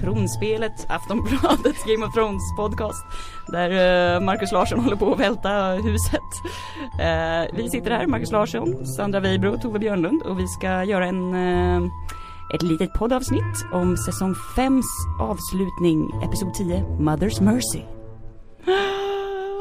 [0.00, 3.04] Tronspelet, Aftonbladets Game of Thrones podcast.
[3.48, 6.30] Där eh, Marcus Larsson håller på att välta huset.
[7.00, 11.06] Eh, vi sitter här, Marcus Larsson, Sandra Weibro och Tove Björnlund och vi ska göra
[11.06, 11.90] en eh,
[12.54, 14.82] ett litet poddavsnitt om säsong 5s
[15.20, 17.80] avslutning, episod 10, Mother's Mercy.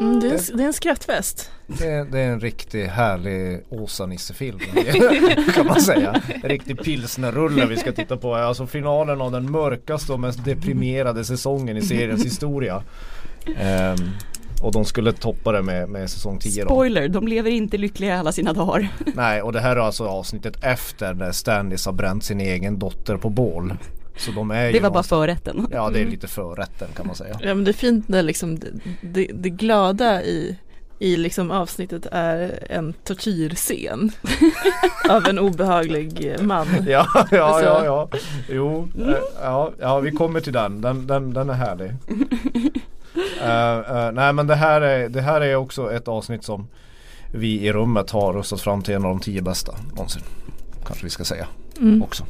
[0.02, 1.52] Mm, det, är, det är en skrattfest.
[1.68, 4.60] Det är, det är en riktigt härlig Åsa-Nisse-film
[5.54, 6.22] kan man säga.
[6.44, 8.36] En riktig pilsnerrulle vi ska titta på.
[8.36, 12.84] Alltså finalen av den mörkaste och mest deprimerade säsongen i seriens historia.
[13.48, 14.12] Um,
[14.62, 16.70] och de skulle toppa det med, med säsong 10 då.
[16.70, 18.90] Spoiler, de lever inte lyckliga alla sina dagar.
[19.16, 23.18] Nej och det här är alltså avsnittet efter när Stannis har bränt sin egen dotter
[23.18, 23.74] på bål.
[24.18, 25.68] Så de är det var bara förrätten.
[25.72, 27.40] Ja det är lite förrätten kan man säga.
[27.42, 28.68] Ja men det är fint när liksom det,
[29.02, 30.58] det, det glada i
[31.00, 34.12] i liksom avsnittet är en tortyrscen
[35.10, 36.68] av en obehaglig man.
[36.88, 37.66] Ja, ja, alltså.
[37.66, 38.10] ja, ja.
[38.50, 39.16] Jo, mm.
[39.42, 40.82] ja, ja, vi kommer till den.
[40.82, 41.90] Den, den, den är härlig.
[43.42, 46.68] uh, uh, nej men det här, är, det här är också ett avsnitt som
[47.32, 50.24] vi i rummet har röstat fram till en av de tio bästa någonsin.
[50.86, 51.48] Kanske vi ska säga
[51.80, 52.04] mm.
[52.04, 52.26] också.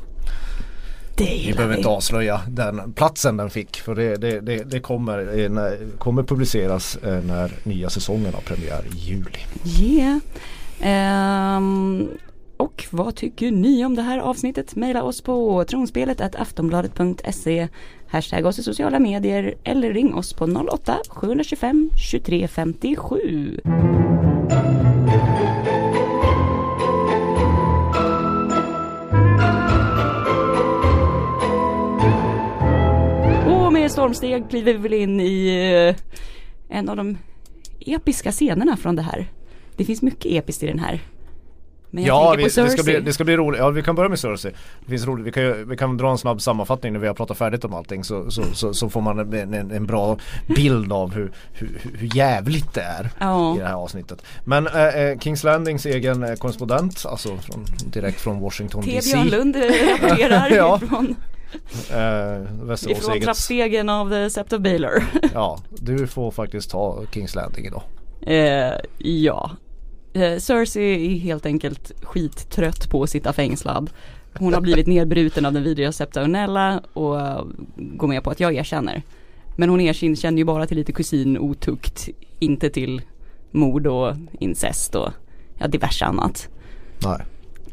[1.17, 5.49] Vi behöver inte avslöja den platsen den fick för det, det, det, det kommer, eh,
[5.49, 9.39] när, kommer publiceras eh, när nya säsongen har premiär i juli.
[9.79, 11.57] Yeah.
[11.57, 12.09] Um,
[12.57, 14.75] och vad tycker ni om det här avsnittet?
[14.75, 17.67] Maila oss på tronspelet aftonbladet.se
[18.07, 21.89] Hashtag oss i sociala medier eller ring oss på 08 725
[33.85, 35.95] med stormsteg kliver vi väl in i
[36.69, 37.17] eh, en av de
[37.79, 39.31] episka scenerna från det här.
[39.77, 41.01] Det finns mycket episkt i den här.
[41.89, 43.59] Men jag ja, vi, det, ska bli, det ska bli roligt.
[43.59, 44.51] Ja, vi kan börja med Cersei.
[44.79, 45.25] Det finns roligt.
[45.25, 48.03] Vi kan, vi kan dra en snabb sammanfattning när vi har pratat färdigt om allting
[48.03, 50.17] så, så, så, så får man en, en, en, bra
[50.55, 53.55] bild av hur, hur, hur jävligt det är ja.
[53.55, 54.25] i det här avsnittet.
[54.45, 59.11] Men äh, Kings Landings egen korrespondent, alltså från, direkt från Washington DC.
[59.11, 59.17] T.
[59.17, 60.79] Björnlund rapporterar ja.
[60.79, 61.15] från
[61.91, 65.03] Eh, Ifrån trappstegen av The Sept of Baylor.
[65.33, 67.83] ja, du får faktiskt ta Kings Landing idag.
[68.21, 69.51] Eh, ja.
[70.13, 73.89] Eh, Cersei är helt enkelt skittrött på att sitta fängslad.
[74.33, 77.43] Hon har blivit nedbruten av den vidriga Septa Unella och uh,
[77.77, 79.03] går med på att jag erkänner.
[79.55, 83.01] Men hon erkänner ju bara till lite kusin otukt, inte till
[83.51, 85.09] mord och incest och
[85.57, 86.49] ja, diverse annat.
[87.03, 87.21] Nej.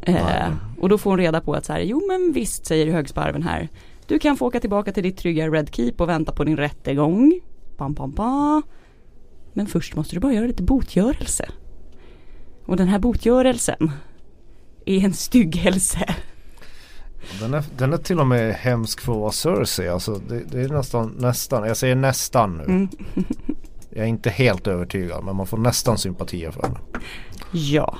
[0.05, 3.43] Eh, och då får hon reda på att så här, jo men visst säger högsparven
[3.43, 3.69] här.
[4.07, 7.39] Du kan få åka tillbaka till ditt trygga Red Keep och vänta på din rättegång.
[7.77, 8.63] Pam, pam, pam.
[9.53, 11.49] Men först måste du bara göra lite botgörelse.
[12.65, 13.91] Och den här botgörelsen
[14.85, 16.15] är en styggelse.
[17.39, 19.87] Den är, den är till och med hemsk för att vara Cersei.
[19.87, 22.63] Alltså det, det, är nästan, nästan, jag säger nästan nu.
[22.63, 22.89] Mm.
[23.89, 26.79] jag är inte helt övertygad men man får nästan sympatier för henne.
[27.51, 27.97] Ja,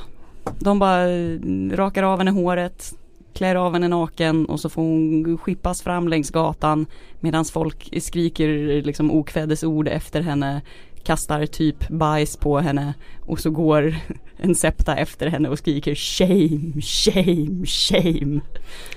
[0.60, 1.40] de bara eh,
[1.72, 2.94] rakar av henne håret,
[3.34, 6.86] klär av henne naken och så får hon skippas fram längs gatan
[7.20, 10.62] medan folk skriker eh, liksom okvädesord efter henne
[11.04, 13.96] kastar typ bajs på henne och så går
[14.44, 18.42] en septa efter henne och skriker shame, shame, shame.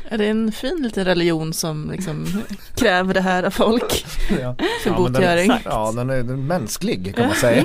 [0.08, 2.26] Är det en fin liten religion som liksom
[2.74, 4.04] kräver det här av folk?
[4.40, 4.54] Ja.
[4.82, 5.48] För ja, botgöring?
[5.48, 7.64] Den, ja, den är, den är mänsklig kan man säga.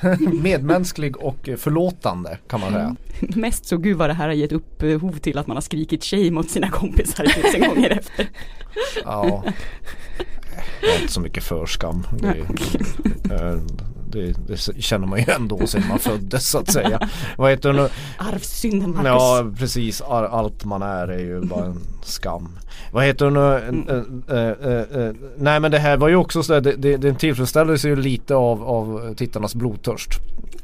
[0.42, 2.96] Medmänsklig och förlåtande kan man säga.
[3.20, 6.40] Mest så gud vad det här har gett upphov till att man har skrikit shame
[6.40, 8.28] åt sina kompisar tusen gånger efter.
[9.04, 9.44] Ja,
[10.80, 12.06] jag har inte så mycket förskam.
[12.20, 12.28] Det,
[13.34, 13.60] är,
[14.14, 17.08] det, det, känner man ju ändå sedan man föddes så att säga.
[17.36, 17.88] Vad heter det nu?
[18.18, 19.06] Arvssynden Marcus.
[19.06, 22.48] Ja precis, allt man är är ju bara en skam.
[22.92, 23.58] Vad heter det nu?
[23.68, 24.22] Mm.
[24.28, 27.78] Äh, äh, äh, nej men det här var ju också så det, det, det tillfredsställde
[27.78, 30.10] sig ju lite av, av tittarnas blodtörst.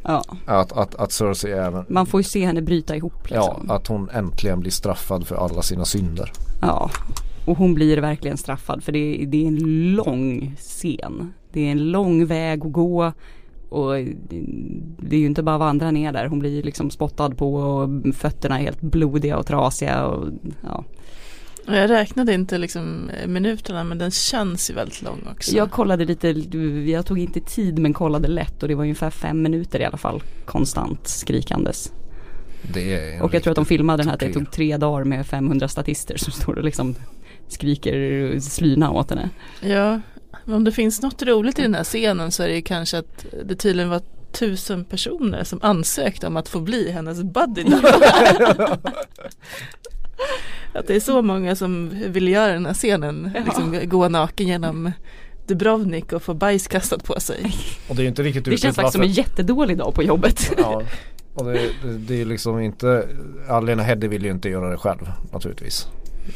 [0.02, 0.24] Ja.
[0.46, 3.64] Att, att, att Cersei även Man får ju se henne bryta ihop liksom.
[3.68, 6.32] Ja, att hon äntligen blir straffad för alla sina synder.
[6.60, 6.90] Ja,
[7.44, 11.32] och hon blir verkligen straffad för det, det är en lång scen.
[11.52, 13.12] Det är en lång väg att gå
[13.70, 13.94] och
[14.98, 16.26] det är ju inte bara att vandra ner där.
[16.26, 20.06] Hon blir liksom spottad på och fötterna är helt blodiga och trasiga.
[20.06, 20.28] Och,
[20.62, 20.84] ja.
[21.66, 25.56] Jag räknade inte liksom minuterna men den känns ju väldigt lång också.
[25.56, 26.28] Jag kollade lite,
[26.90, 29.96] jag tog inte tid men kollade lätt och det var ungefär fem minuter i alla
[29.96, 31.92] fall konstant skrikandes.
[33.22, 36.16] och jag tror att de filmade den här det tog tre dagar med 500 statister
[36.16, 36.94] som står och liksom
[37.48, 39.30] skriker slyna åt henne.
[39.60, 40.00] Ja,
[40.46, 43.54] om det finns något roligt i den här scenen så är det kanske att det
[43.54, 44.02] tydligen var
[44.32, 47.64] tusen personer som ansökte om att få bli hennes buddy.
[50.74, 53.40] att det är så många som vill göra den här scenen, ja.
[53.44, 54.92] liksom, gå naken genom
[55.46, 57.52] Dubrovnik och få bajs kastat på sig.
[57.88, 60.52] Och det är inte riktigt Det känns faktiskt som en jättedålig dag på jobbet.
[60.58, 60.82] Ja.
[61.34, 63.08] Och det, det, det är liksom inte,
[63.48, 65.88] Alena Hedde vill ju inte göra det själv naturligtvis.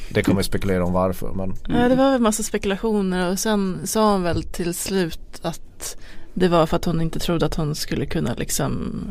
[0.09, 3.39] Det kan man ju spekulera om varför men Ja det var väl massa spekulationer och
[3.39, 5.97] sen sa hon väl till slut att
[6.35, 9.05] det var för att hon inte trodde att hon skulle kunna liksom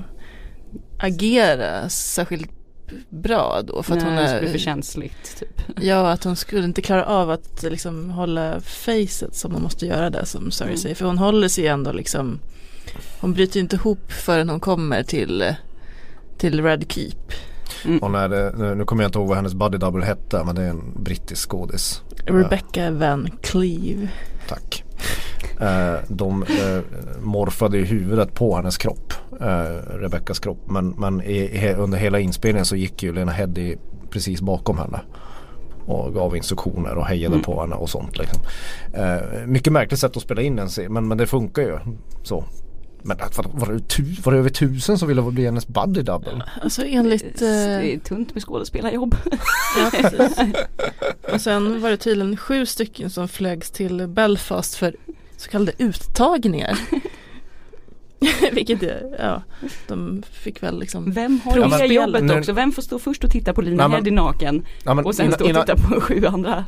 [1.00, 2.52] agera särskilt
[3.10, 3.84] bra då.
[3.84, 5.40] För Nej, att hon är, det skulle bli för känsligt.
[5.40, 5.62] Typ.
[5.82, 10.10] Ja, att hon skulle inte klara av att liksom hålla facet som hon måste göra
[10.10, 10.86] det som Cersei.
[10.86, 10.96] Mm.
[10.96, 12.40] För hon håller sig ändå liksom,
[13.20, 15.56] hon bryter inte ihop förrän hon kommer till,
[16.38, 17.32] till Red Keep.
[17.86, 18.12] Mm.
[18.12, 20.70] När det, nu kommer jag inte ihåg vad hennes body double hette men det är
[20.70, 22.02] en brittisk skådis.
[22.26, 24.08] Rebecca Van Cleve.
[24.50, 24.84] Tack.
[25.60, 26.80] Eh, de eh,
[27.22, 30.60] morfade i huvudet på hennes kropp, eh, Rebeckas kropp.
[30.66, 33.76] Men, men i, under hela inspelningen så gick ju Lena Heddy
[34.10, 35.00] precis bakom henne.
[35.86, 37.44] Och gav instruktioner och hejade mm.
[37.44, 38.18] på henne och sånt.
[38.18, 38.42] Liksom.
[38.94, 41.78] Eh, mycket märkligt sätt att spela in en scen men, men det funkar ju
[42.24, 42.46] så.
[43.04, 46.44] Men var, var, det tu, var det över tusen som ville bli hennes buddy double?
[46.62, 47.40] Alltså enligt...
[47.40, 49.16] Det är tunt med skådespelarjobb.
[49.78, 50.40] ja, precis.
[51.34, 54.96] Och sen var det tydligen sju stycken som flögs till Belfast för
[55.38, 56.80] så kallade uttagningar.
[58.52, 58.82] Vilket
[59.20, 59.44] ja,
[59.88, 62.54] de fick väl liksom Vem har det jobbet också?
[62.54, 64.66] Vem får stå först och titta på Lina Heddy naken?
[64.84, 66.66] Ja, men, och sen stå och titta på sju andra?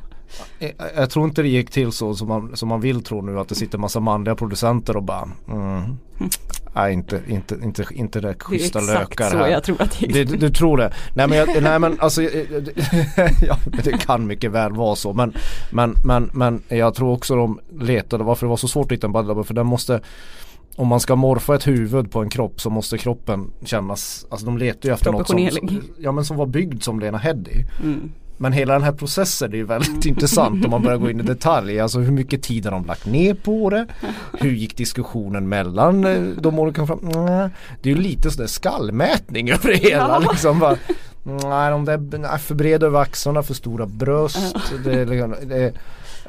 [0.60, 3.40] Jag, jag, tror inte det gick till så som man, som man vill tro nu
[3.40, 5.98] att det sitter massa manliga producenter och bara mm,
[6.76, 8.98] Nej inte, inte, inte, inte det schyssta lökar här.
[8.98, 10.30] Det är exakt så jag tror att det gick.
[10.30, 10.94] Du, du tror det?
[11.14, 12.22] Nej men, jag, nej, men alltså
[13.42, 15.34] ja, det kan mycket väl vara så men,
[15.72, 19.08] men, men, men jag tror också de letade varför det var så svårt att hitta
[19.08, 20.02] en body för den måste
[20.76, 24.58] om man ska morfa ett huvud på en kropp så måste kroppen kännas, alltså de
[24.58, 25.50] letar ju efter något som,
[25.98, 27.64] ja, men som var byggd som Lena Heddy.
[27.84, 28.12] Mm.
[28.38, 31.24] Men hela den här processen är ju väldigt intressant om man börjar gå in i
[31.24, 31.80] detalj.
[31.80, 33.88] Alltså hur mycket tid har de lagt ner på det?
[34.34, 37.00] Hur gick diskussionen mellan eh, de olika fram?
[37.82, 40.22] Det är ju lite sådär skallmätning över det hela.
[40.24, 40.32] Ja.
[40.32, 40.78] Liksom bara,
[41.24, 44.56] nej, de där för breda över axlarna, för stora bröst.
[44.84, 45.74] Det liksom, det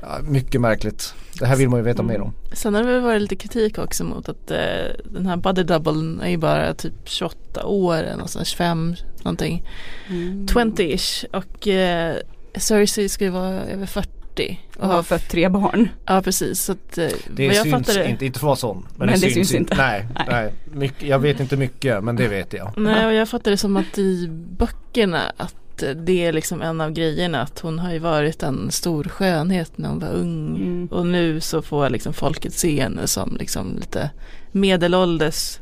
[0.03, 1.15] är mycket märkligt.
[1.39, 2.13] Det här vill man ju veta mm.
[2.13, 2.33] mer om.
[2.53, 4.59] Sen har det väl varit lite kritik också mot att eh,
[5.05, 9.63] den här body double är ju bara typ 28 år eller 25 någonting.
[10.09, 10.47] Mm.
[10.47, 12.17] 20ish och eh,
[12.55, 15.89] Cersei ska ju vara över 40 och har fött tre barn.
[16.07, 16.61] Ja precis.
[16.61, 18.09] Så att, eh, det jag syns fattade...
[18.09, 18.87] inte, inte för att vara sån.
[18.97, 19.77] Men, men det, det, syns, inte.
[19.77, 20.27] Nej, nej.
[20.29, 20.53] nej.
[20.65, 22.73] Mycket, jag vet inte mycket men det vet jag.
[22.77, 26.90] Nej och jag fattar det som att i böckerna att det är liksom en av
[26.90, 30.87] grejerna att hon har ju varit en stor skönhet när hon var ung mm.
[30.87, 34.11] och nu så får liksom folket se henne som liksom lite
[34.52, 35.58] medelålders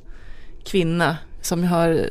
[0.64, 2.06] kvinna som har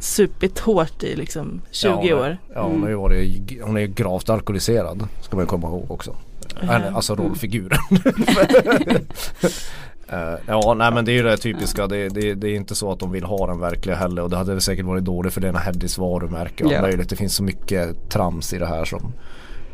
[0.00, 2.38] supit hårt i liksom 20 ja, hon är, år.
[2.54, 2.98] Ja hon, mm.
[2.98, 6.16] varit, hon är gravt alkoholiserad ska man komma ihåg också.
[6.60, 6.90] Ja.
[6.94, 7.78] Alltså rollfiguren.
[10.12, 11.86] Uh, ja nej men det är ju det typiska.
[11.86, 14.36] Det, det, det, är inte så att de vill ha den verkliga heller och det
[14.36, 16.82] hade säkert varit dåligt för Lena Heddys varumärke och yeah.
[16.82, 17.08] möjligt.
[17.08, 19.12] Det finns så mycket trams i det här som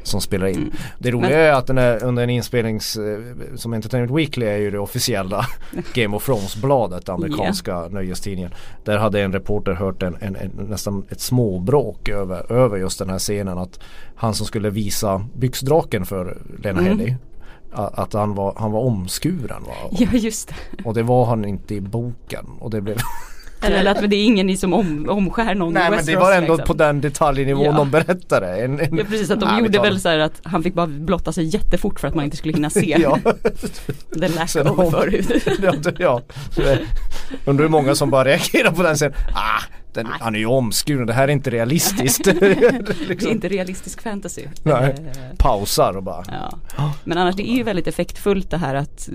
[0.03, 0.57] som spelar in.
[0.57, 0.73] Mm.
[0.99, 1.41] Det roliga men...
[1.41, 3.19] är att den är under en inspelnings eh,
[3.57, 5.47] som Entertainment Weekly är ju det officiella
[5.95, 7.91] Game of Thrones-bladet, amerikanska yeah.
[7.91, 8.55] nöjestidningen.
[8.85, 13.11] Där hade en reporter hört en, en, en, nästan ett småbråk över, över just den
[13.11, 13.81] här scenen att
[14.15, 16.99] han som skulle visa byxdraken för Lena mm.
[16.99, 17.15] Headey
[17.73, 19.63] att han var, han var omskuren.
[19.63, 19.75] Va?
[19.91, 20.85] Ja just det.
[20.85, 22.47] Och det var han inte i boken.
[22.61, 22.97] Och det blev
[23.63, 26.53] Eller att det är ingen i som om, omskär någon Nej men det var ändå
[26.57, 26.67] liksom.
[26.67, 27.73] på den detaljnivån ja.
[27.73, 28.65] de berättade.
[28.65, 30.87] En, en, ja precis att de nej, gjorde väl så här att han fick bara
[30.87, 32.97] blotta sig jättefort för att man inte skulle hinna se.
[33.03, 33.19] ja.
[34.11, 35.47] Den lack of förut.
[35.99, 36.21] ja,
[36.57, 36.77] ja.
[37.45, 39.13] Undrar hur många som bara reagerar på den sen.
[39.35, 42.27] Ah, den, han är ju omskuren, det här är inte realistiskt.
[42.27, 42.39] liksom.
[43.09, 44.43] Det är inte realistisk fantasy.
[44.63, 44.95] Nej.
[44.99, 46.25] Eh, Pausar och bara.
[46.77, 46.95] Ja.
[47.05, 49.09] Men annars det är ju väldigt effektfullt det här att,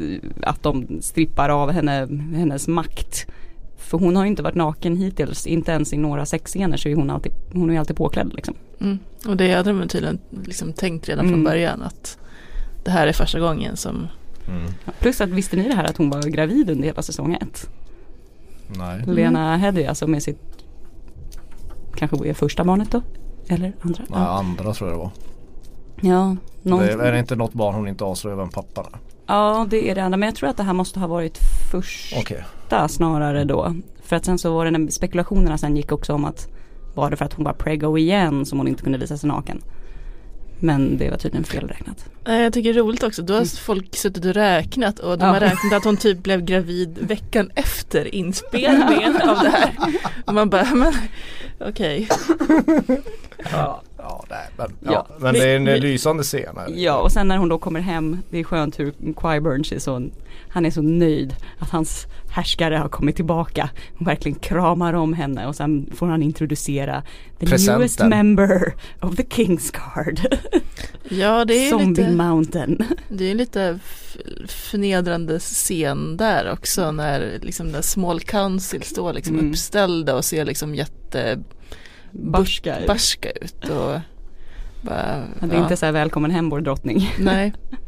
[0.43, 3.27] att de strippar av henne, hennes makt.
[3.77, 6.96] För hon har ju inte varit naken hittills, inte ens i några sexscener så är
[6.96, 8.55] hon, alltid, hon är ju alltid påklädd liksom.
[8.79, 9.00] Mm.
[9.27, 11.34] Och det hade de tydligen liksom tänkt redan mm.
[11.34, 12.17] från början att
[12.84, 14.07] det här är första gången som
[14.48, 14.74] mm.
[15.00, 17.69] Plus att visste ni det här att hon var gravid under hela säsong ett?
[18.67, 19.03] Nej.
[19.05, 19.60] Lena mm.
[19.60, 20.66] Headey alltså med sitt
[21.98, 23.01] kanske är första barnet då?
[23.48, 24.04] Eller andra?
[24.10, 24.27] Nej, ja.
[24.27, 25.12] andra tror jag det var.
[26.01, 26.36] Ja.
[26.62, 26.80] Någon...
[26.80, 29.00] Det är, är det inte något barn hon inte avslöjar vem pappan är?
[29.27, 31.38] Ja det är det andra men jag tror att det här måste ha varit
[31.72, 32.88] första okay.
[32.89, 33.75] snarare då.
[34.04, 36.48] För att sen så var det när spekulationerna sen gick också om att
[36.96, 39.62] var det för att hon var preggo igen som hon inte kunde visa sig naken.
[40.60, 42.06] Men det var tydligen felräknat.
[42.26, 43.48] Jag tycker det är roligt också, då har mm.
[43.48, 45.32] folk suttit och räknat och de ja.
[45.32, 49.72] har räknat att hon typ blev gravid veckan efter inspelningen av det här.
[50.26, 50.94] Och man bara, men
[51.60, 52.08] okej.
[52.10, 52.98] Okay.
[53.52, 56.58] Ja, ja nej, men, ja, ja, men det är en vi, lysande scen.
[56.58, 56.70] Här.
[56.76, 60.10] Ja och sen när hon då kommer hem, det är skönt hur Qyburns är så,
[60.50, 63.70] han är så nöjd att hans härskare har kommit tillbaka.
[63.98, 67.04] Hon verkligen kramar om henne och sen får han introducera
[67.39, 67.80] the Presenten.
[67.80, 70.20] newest member of the King's Guard.
[71.10, 72.84] Ja det är Zombie lite, Mountain.
[73.10, 73.80] Det är lite
[74.48, 79.50] förnedrande scen där också när liksom när Small Council står liksom mm.
[79.50, 81.39] uppställda och ser liksom jätte
[82.12, 83.70] barska, barska ut.
[83.70, 84.00] Och
[84.82, 85.63] bara, det är ja.
[85.63, 87.13] inte så här välkommen hem vår drottning.
[87.20, 87.54] Nej.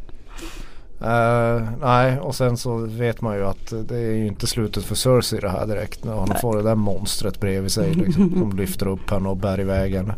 [1.02, 4.96] Uh, nej och sen så vet man ju att det är ju inte slutet för
[4.96, 8.88] Cersei det här direkt när han får det där monstret bredvid sig liksom, som lyfter
[8.88, 10.16] upp henne och bär iväg henne.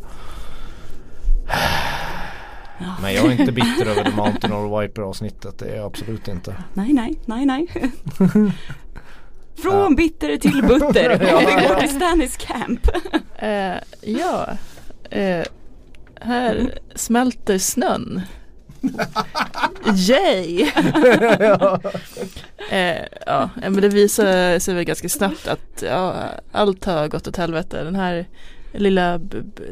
[3.02, 5.60] Men jag är inte bitter över The Mountain or Viper avsnittet.
[5.60, 6.56] Det är jag absolut inte.
[6.74, 7.68] Nej, nej, nej, nej.
[9.62, 11.18] Från bitter till butter.
[11.20, 12.88] Vi går till Stannis camp.
[13.44, 14.48] Uh, ja,
[15.16, 15.44] uh,
[16.22, 16.72] här mm.
[16.96, 18.22] smälter snön.
[20.10, 20.72] Yay!
[21.40, 21.80] ja.
[22.72, 26.16] Eh, ja, men det visar sig väl ganska snabbt att ja,
[26.52, 27.84] allt har gått åt helvete.
[27.84, 28.28] Den här
[28.72, 29.20] lilla,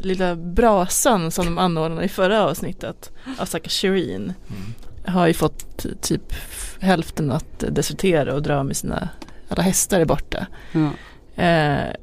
[0.01, 5.15] lilla brasan som de anordnade i förra avsnittet av stackars Shireen mm.
[5.15, 6.33] har ju fått typ
[6.79, 9.09] hälften att desertera och dra med sina,
[9.49, 10.47] alla hästar är borta.
[10.71, 10.91] Mm.
[11.35, 11.95] Eh,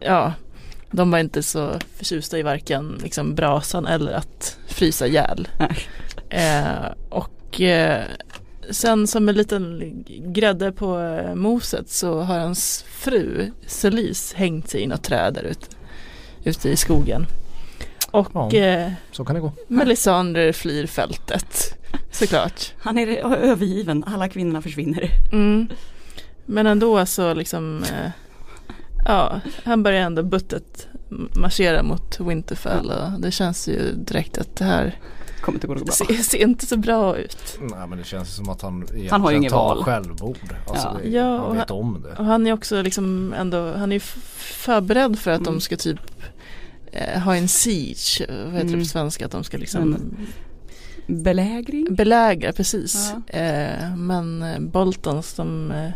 [0.00, 0.32] ja,
[0.90, 5.48] de var inte så förtjusta i varken liksom brasan eller att frysa ihjäl.
[6.32, 8.04] Eh, och eh,
[8.70, 14.82] sen som en liten grädde på eh, moset så har hans fru Celis hängt sig
[14.82, 15.66] i något träd där ute,
[16.44, 17.26] ute i skogen.
[18.10, 19.52] Och ja, eh, så kan det gå.
[19.68, 21.78] Melisandre flyr fältet
[22.10, 22.74] såklart.
[22.78, 23.06] Han är
[23.36, 25.10] övergiven, alla kvinnorna försvinner.
[25.32, 25.68] Mm.
[26.46, 28.10] Men ändå så liksom eh,
[29.04, 30.88] Ja, han börjar ändå buttet
[31.36, 34.98] marschera mot Winterfell och det känns ju direkt att det här
[35.40, 35.86] kommer inte gå bra.
[35.86, 37.58] Ser, ser inte så bra ut.
[37.60, 39.84] Nej men det känns som att han Han har ju ingen val.
[39.84, 40.54] självmord.
[40.66, 41.00] Alltså ja.
[41.02, 42.18] Det, ja, han vet han, om det.
[42.18, 45.54] Och han är också liksom ändå, han är förberedd för att mm.
[45.54, 46.00] de ska typ
[46.92, 48.66] eh, ha en siege, vad heter mm.
[48.66, 48.84] det på mm.
[48.84, 50.26] svenska, att de ska liksom mm.
[51.06, 51.94] Belägring?
[51.94, 53.14] Belägra, precis.
[53.26, 53.38] Ja.
[53.38, 55.90] Eh, men Boltons de eh,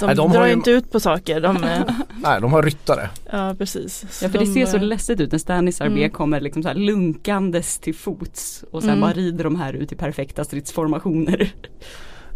[0.00, 1.40] de, Nej, de drar ju inte ut på saker.
[1.40, 1.58] De,
[2.22, 3.10] Nej, de har ryttare.
[3.32, 4.04] Ja, precis.
[4.22, 6.10] Ja, för de, det ser så ledset ut när Stannis armé mm.
[6.10, 9.00] kommer liksom så här lunkandes till fots och sen mm.
[9.00, 11.52] bara rider de här ut i perfekta stridsformationer.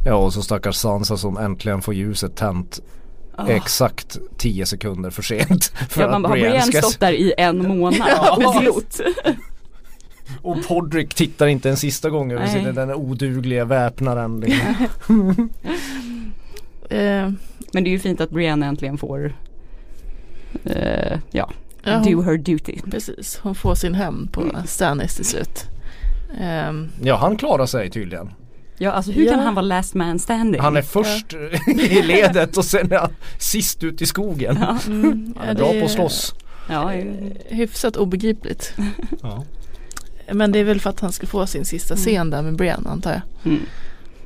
[0.05, 2.81] Ja, och så stackars Sansa som äntligen får ljuset tänt
[3.39, 3.51] Oh.
[3.51, 5.65] Exakt 10 sekunder för sent.
[5.89, 6.79] För ja, man har Brienne ska...
[6.79, 8.53] stått där i en månad ja,
[10.43, 14.41] Och Podrick tittar inte en sista gång över sin, den odugliga väpnaren.
[14.41, 15.51] Liksom.
[16.93, 17.31] Eh,
[17.73, 19.37] men det är ju fint att Brienne äntligen får
[20.65, 21.51] eh, ja,
[21.83, 22.75] ja hon, do her duty.
[22.91, 24.67] Precis, hon får sin hem på mm.
[24.67, 25.65] Stannis till slut.
[26.69, 28.31] Um, ja han klarar sig tydligen.
[28.79, 29.33] Ja alltså hur ja.
[29.33, 30.61] kan han vara last man standing?
[30.61, 31.73] Han är först ja.
[31.83, 34.59] i ledet och sen är han sist ut i skogen.
[34.61, 34.79] Ja.
[34.87, 36.35] Mm, han är bra på att slåss.
[36.69, 36.93] Ja,
[37.49, 38.75] hyfsat obegripligt.
[39.23, 39.45] ja.
[40.33, 42.31] Men det är väl för att han ska få sin sista scen mm.
[42.31, 43.53] där med Brienne antar jag.
[43.53, 43.63] Mm.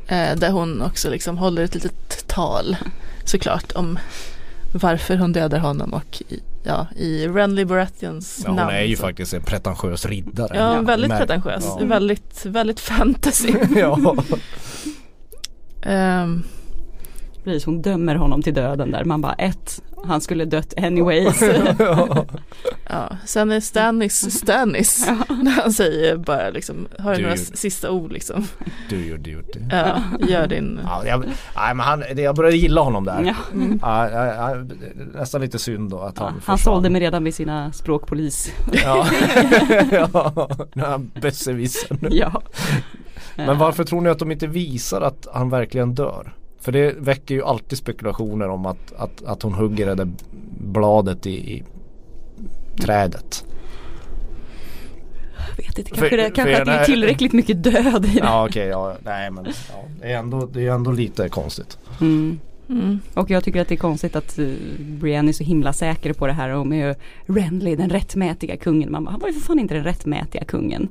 [0.09, 2.77] Eh, där hon också liksom håller ett litet tal
[3.25, 3.99] såklart om
[4.73, 8.61] varför hon dödar honom och i, ja, i Renly Baratheons ja, namn.
[8.61, 9.03] Hon är ju så.
[9.03, 10.57] faktiskt en pretentiös riddare.
[10.57, 11.65] Ja, väldigt Mär pretentiös.
[11.65, 11.87] Ja.
[11.87, 13.55] Väldigt, väldigt fantasy.
[13.77, 14.17] ja.
[15.87, 16.45] um,
[17.47, 19.05] Precis, hon dömer honom till döden där.
[19.05, 21.43] Man bara ett, han skulle dött anyways.
[22.89, 25.35] ja, sen är Stannis Stannis ja.
[25.35, 28.47] när han säger bara liksom, har du några you, sista ord liksom.
[28.91, 29.61] Do your duty.
[29.71, 30.81] Ja, gör din.
[30.85, 31.25] Ja, jag,
[31.57, 33.23] nej, men han, jag började gilla honom där.
[33.23, 33.35] Ja.
[33.53, 33.79] Mm.
[33.83, 34.55] Ja, ja,
[35.15, 38.53] nästan lite synd då att han ja, Han sålde mig redan vid sina språkpolis.
[38.73, 39.07] ja,
[39.91, 42.09] ja när han besserwissern.
[42.11, 42.43] Ja.
[43.37, 46.33] Men varför tror ni att de inte visar att han verkligen dör?
[46.67, 50.09] För det väcker ju alltid spekulationer om att, att, att hon hugger det där
[50.59, 51.65] bladet i, i
[52.81, 53.45] trädet.
[55.39, 58.19] Jag vet inte, kanske, för, det, kanske att det är tillräckligt mycket död i det.
[58.19, 61.79] Ja okej, okay, ja, nej men ja, det, är ändå, det är ändå lite konstigt.
[62.01, 62.39] Mm.
[62.69, 62.99] Mm.
[63.15, 66.27] Och jag tycker att det är konstigt att uh, Brienne är så himla säker på
[66.27, 66.97] det här och med
[67.27, 68.93] Renly, den rättmätiga kungen.
[68.93, 70.89] Man bara, han var ju för fan inte den rättmätiga kungen.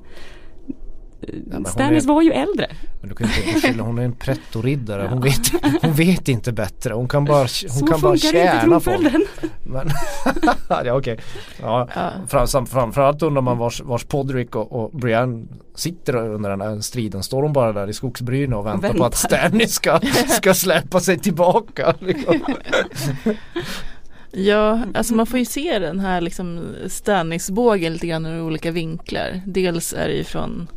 [1.52, 2.68] Ja, Stannis är, var ju äldre.
[3.02, 5.04] Men du kan inte beskylla, hon är en prettoriddare.
[5.04, 5.10] Ja.
[5.10, 5.52] Hon, vet,
[5.82, 6.94] hon vet inte bättre.
[6.94, 8.92] Hon kan bara, hon Så kan bara tjäna på
[9.64, 9.90] Men
[10.86, 10.94] Ja.
[10.94, 11.18] Okay.
[11.62, 12.12] Ja, ja.
[12.48, 17.24] Fram, framförallt undrar man vars, vars Podrick och, och Brienne sitter under den här striden.
[17.24, 19.00] Står hon bara där i skogsbrynen och väntar, väntar.
[19.00, 21.94] på att Stannis ska, ska släppa sig tillbaka?
[22.00, 22.40] Liksom.
[24.38, 29.42] Ja, alltså man får ju se den här liksom Stannis-bågen lite grann ur olika vinklar.
[29.46, 30.68] Dels är det ju från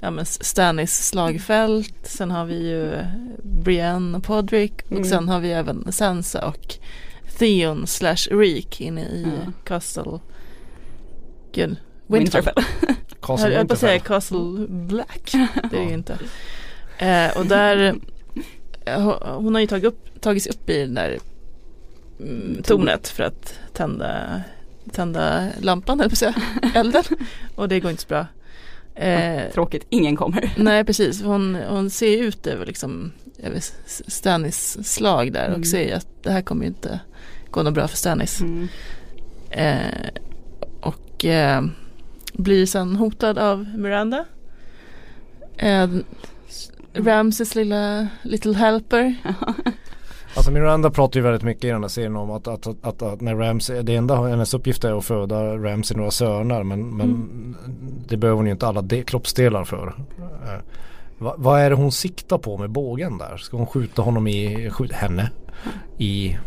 [0.00, 3.04] ja, men Stannis slagfält, sen har vi ju
[3.42, 5.04] Brienne och Podrick och mm.
[5.04, 6.74] sen har vi även Sansa och
[7.38, 9.52] Theon slash Reek inne i mm.
[9.64, 10.20] Castle
[11.52, 11.76] Gud,
[12.06, 12.54] Winterfell.
[13.22, 15.32] Castle Jag höll på att säga Castle Black,
[15.70, 16.18] det är ju inte.
[16.98, 17.94] Eh, och där,
[18.84, 21.18] eh, hon har ju tagit upp, tagits upp i den där
[22.20, 24.42] mm, tornet för att tända,
[24.92, 26.34] tända lampan, eller på säga,
[26.74, 27.04] elden.
[27.54, 28.26] Och det går inte så bra.
[28.96, 30.52] Eh, Tråkigt, ingen kommer.
[30.56, 33.60] Nej precis, hon, hon ser ut över liksom över
[34.10, 35.64] Stannis slag där och mm.
[35.64, 37.00] säger att det här kommer inte
[37.50, 38.40] gå något bra för Stannis.
[38.40, 38.68] Mm.
[39.50, 40.08] Eh,
[40.80, 41.64] och eh,
[42.32, 44.24] blir sen hotad av Miranda.
[45.56, 45.88] Eh,
[46.94, 49.14] Ramses lilla little helper.
[50.36, 53.20] Alltså Miranda pratar ju väldigt mycket i den här serien om att, att, att, att
[53.20, 57.56] när Ramsey, det enda hennes uppgift är att föda Ramsey några söner men, men mm.
[58.08, 59.94] det behöver hon ju inte alla de, kroppsdelar för.
[60.18, 60.60] Eh,
[61.18, 63.36] va, vad är det hon siktar på med bågen där?
[63.36, 65.30] Ska hon skjuta honom i, skjuta henne
[65.98, 66.38] i,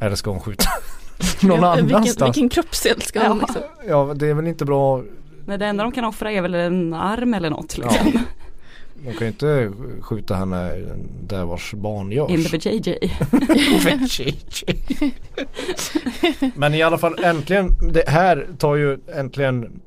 [0.00, 0.68] eller ska hon skjuta
[1.42, 2.06] någon ja, annanstans?
[2.06, 3.62] Vilken, vilken kroppsdel ska hon liksom?
[3.88, 5.02] Ja det är väl inte bra
[5.46, 8.10] Nej det enda de kan offra är väl en arm eller något liksom.
[8.14, 8.20] Ja.
[8.94, 10.72] De kan ju inte skjuta henne
[11.28, 12.30] där vars barn görs.
[12.30, 12.98] In the JJ.
[16.54, 19.80] Men i alla fall äntligen, det här tar ju äntligen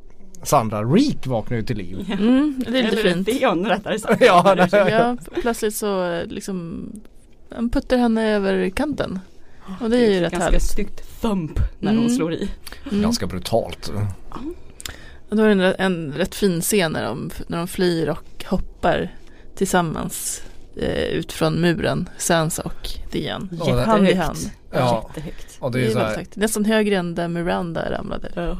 [0.43, 2.15] Sandra Reek vaknar ju till liv.
[2.19, 3.27] Mm, det är lite Eller fint.
[3.27, 4.21] Theon rättare sagt.
[4.25, 6.89] ja, ja, plötsligt så liksom
[7.49, 9.19] Han puttar henne över kanten.
[9.81, 10.63] Och det är ju rätt Ganska härligt.
[10.63, 12.03] styggt thump när mm.
[12.03, 12.49] hon slår i.
[12.91, 13.01] Mm.
[13.01, 13.91] Ganska brutalt.
[15.29, 19.15] Och då är det en, rätt fin scen när de, när de flyr och hoppar
[19.55, 20.41] tillsammans
[20.75, 23.49] eh, ut från muren, Sansa och Dian.
[23.65, 24.37] Ja, hand i hand.
[24.71, 25.05] Ja.
[25.07, 25.57] Jättehögt.
[25.59, 26.25] Och det är, det är så här...
[26.33, 28.31] Nästan högre än där Miranda ramlade.
[28.35, 28.57] Ja.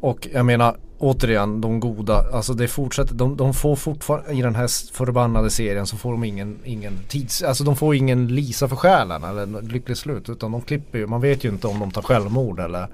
[0.00, 4.54] Och jag menar återigen de goda, alltså det fortsätter, de, de får fortfarande i den
[4.54, 8.76] här förbannade serien så får de ingen, ingen tids, alltså de får ingen Lisa för
[8.76, 12.02] själen eller lyckligt slut utan de klipper ju, man vet ju inte om de tar
[12.02, 12.88] självmord eller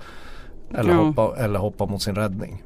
[0.75, 0.97] eller, ja.
[0.97, 2.63] hoppa, eller hoppa mot sin räddning.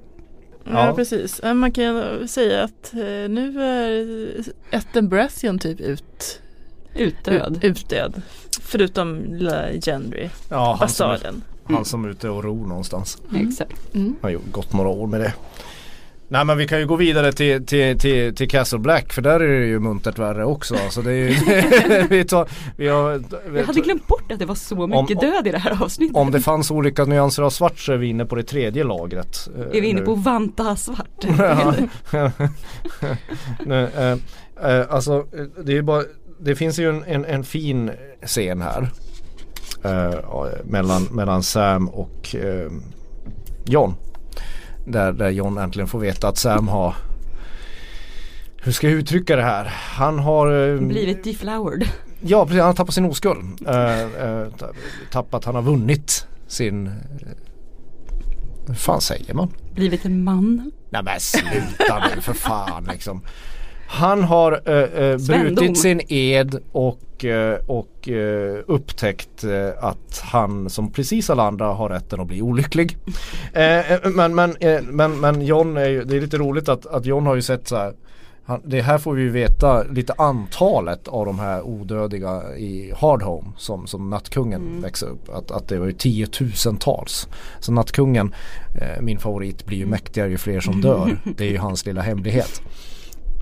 [0.65, 1.41] Ja, ja precis.
[1.55, 6.41] Man kan säga att eh, nu är Etten Brathion typ ut
[6.95, 7.59] Utdöd.
[7.63, 8.23] utdöd.
[8.61, 10.77] Förutom lilla Gendry, ja.
[10.81, 13.19] Han, han som är ute och ror någonstans.
[13.31, 13.49] Mm.
[13.49, 13.95] Exakt.
[13.95, 14.17] Mm.
[14.23, 15.35] Har ju gått några år med det.
[16.35, 19.41] Nej men vi kan ju gå vidare till, till, till, till Castle Black för där
[19.41, 20.75] är det ju muntert värre också.
[20.85, 24.47] Alltså det är ju, vi tar, vi har, vi Jag hade glömt bort att det
[24.47, 26.17] var så mycket om, död i det här avsnittet.
[26.17, 29.49] Om det fanns olika nyanser av svart så är vi inne på det tredje lagret.
[29.73, 31.25] Är vi inne på vanta svart?
[33.67, 34.19] Nej, äh,
[34.71, 35.27] äh, alltså
[35.65, 36.03] det är bara
[36.39, 37.91] Det finns ju en, en, en fin
[38.23, 38.89] scen här.
[39.85, 40.15] Äh,
[40.65, 42.35] mellan, mellan Sam och
[43.67, 43.95] John.
[44.85, 46.95] Där, där John äntligen får veta att Sam har
[48.65, 49.65] hur ska jag uttrycka det här?
[49.75, 51.89] Han har eh, Blivit deflowered.
[52.21, 53.69] Ja precis, han har tappat sin oskuld.
[53.69, 54.47] Uh, uh,
[55.11, 56.91] tappat, han har vunnit sin
[58.67, 59.49] Hur fan säger man?
[59.75, 60.73] Blivit en man.
[60.91, 63.23] Nej men sluta nu för fan liksom.
[63.87, 67.25] Han har uh, brutit sin ed och,
[67.67, 68.09] och
[68.67, 69.45] upptäckt
[69.79, 72.97] att han som precis alla andra har rätten att bli olycklig.
[74.15, 77.35] men, men, men, men John är ju, det är lite roligt att, att John har
[77.35, 77.93] ju sett så här
[78.47, 83.87] han, det här får vi veta lite antalet av de här odödiga i Hardhome som,
[83.87, 84.83] som Nattkungen mm.
[84.83, 85.29] växer upp.
[85.29, 87.29] Att, att det var ju tiotusentals.
[87.61, 88.35] Så Nattkungen,
[88.75, 91.19] eh, min favorit, blir ju mäktigare ju fler som dör.
[91.37, 92.63] Det är ju hans lilla hemlighet.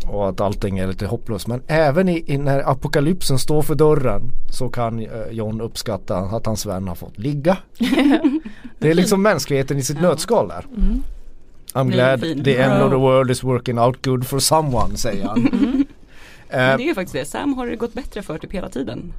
[0.07, 1.47] Och att allting är lite hopplöst.
[1.47, 6.47] Men även i, i när apokalypsen står för dörren så kan eh, John uppskatta att
[6.47, 7.57] hans vän har fått ligga.
[8.79, 10.03] det är liksom mänskligheten i sitt ja.
[10.03, 10.67] nötskal där.
[10.77, 11.03] Mm.
[11.75, 15.49] I'm glad the end of the world is working out good for someone säger han.
[16.53, 16.73] Mm.
[16.73, 17.25] Uh, det är ju faktiskt det.
[17.25, 19.13] Sam har det gått bättre för typ hela tiden.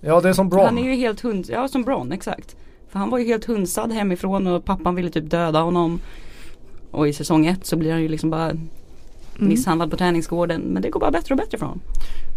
[0.00, 0.64] Ja det är som Bron.
[0.64, 2.56] Han är ju helt hund, ja som Bron exakt.
[2.88, 6.00] För han var ju helt hunsad hemifrån och pappan ville typ döda honom.
[6.90, 8.52] Och i säsong ett så blir han ju liksom bara.
[9.36, 10.60] Misshandlad på träningsgården.
[10.60, 11.80] Men det går bara bättre och bättre för honom.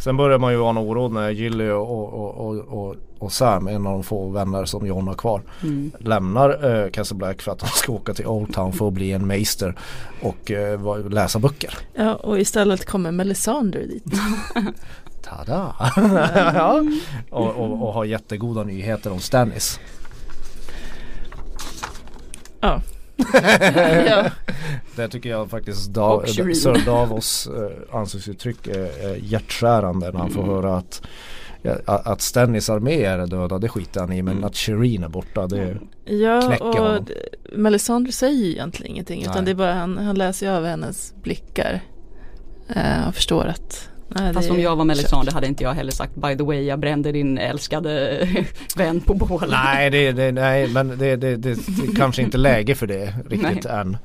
[0.04, 3.88] Sen börjar man ju ana oråd när Gilly och, och, och, och, och Sam, en
[3.88, 5.92] av de få vänner som John har kvar, mm.
[6.00, 9.12] lämnar eh, Castle Black för att han ska åka till Old Town för att bli
[9.12, 9.76] en meister
[10.22, 11.78] och eh, läsa böcker.
[11.94, 14.06] Ja och istället kommer Melisandre dit.
[15.24, 15.76] Tada!
[16.56, 16.84] ja.
[17.30, 19.80] och, och, och har jättegoda nyheter om Stannis.
[22.60, 22.82] Ja.
[24.08, 24.26] ja.
[24.96, 30.44] Det tycker jag faktiskt da, Sir Davos eh, ansiktsuttryck är, är hjärtskärande när han får
[30.44, 30.56] mm.
[30.56, 31.02] höra att
[31.86, 34.44] att Stannis armé är döda det skiter han i men mm.
[34.44, 37.08] att Shireen är borta det Ja knäcker och honom.
[37.54, 39.30] Melisandre säger egentligen ingenting Nej.
[39.30, 41.82] utan det är bara han, han läser av hennes blickar
[42.76, 46.16] uh, och förstår att Nej, Fast om jag var Melisandre hade inte jag heller sagt
[46.16, 48.28] by the way jag brände din älskade
[48.76, 49.48] vän på bål.
[49.50, 53.64] Nej, det, det, nej men det, det, det, det kanske inte läge för det riktigt
[53.64, 53.74] nej.
[53.74, 53.98] än.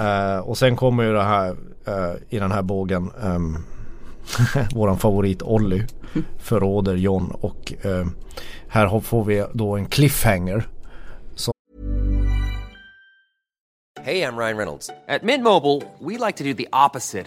[0.00, 1.50] Uh, och sen kommer ju det här
[1.88, 3.64] uh, i den här bågen um,
[4.74, 5.82] våran favorit Olly
[6.38, 8.06] förråder John och uh,
[8.68, 10.66] här får vi då en cliffhanger.
[14.06, 14.90] Hej, jag Ryan Reynolds.
[15.08, 17.26] At Mint Mobile we like to do the opposite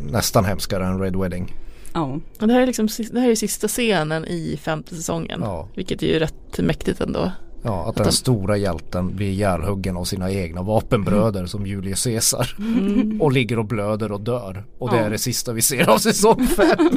[0.00, 1.54] nästan hemskare än Red Wedding.
[1.92, 2.20] Ja.
[2.40, 5.40] Och det här är liksom det här är sista scenen i femte säsongen.
[5.42, 5.68] Ja.
[5.74, 7.32] Vilket är ju rätt mäktigt ändå.
[7.62, 8.12] Ja, att, att den de...
[8.12, 11.48] stora hjälten blir ihjälhuggen av sina egna vapenbröder mm.
[11.48, 12.56] som Julius Caesar.
[12.58, 13.22] Mm.
[13.22, 14.64] Och ligger och blöder och dör.
[14.78, 15.02] Och det ja.
[15.02, 16.68] är det sista vi ser av säsong 5.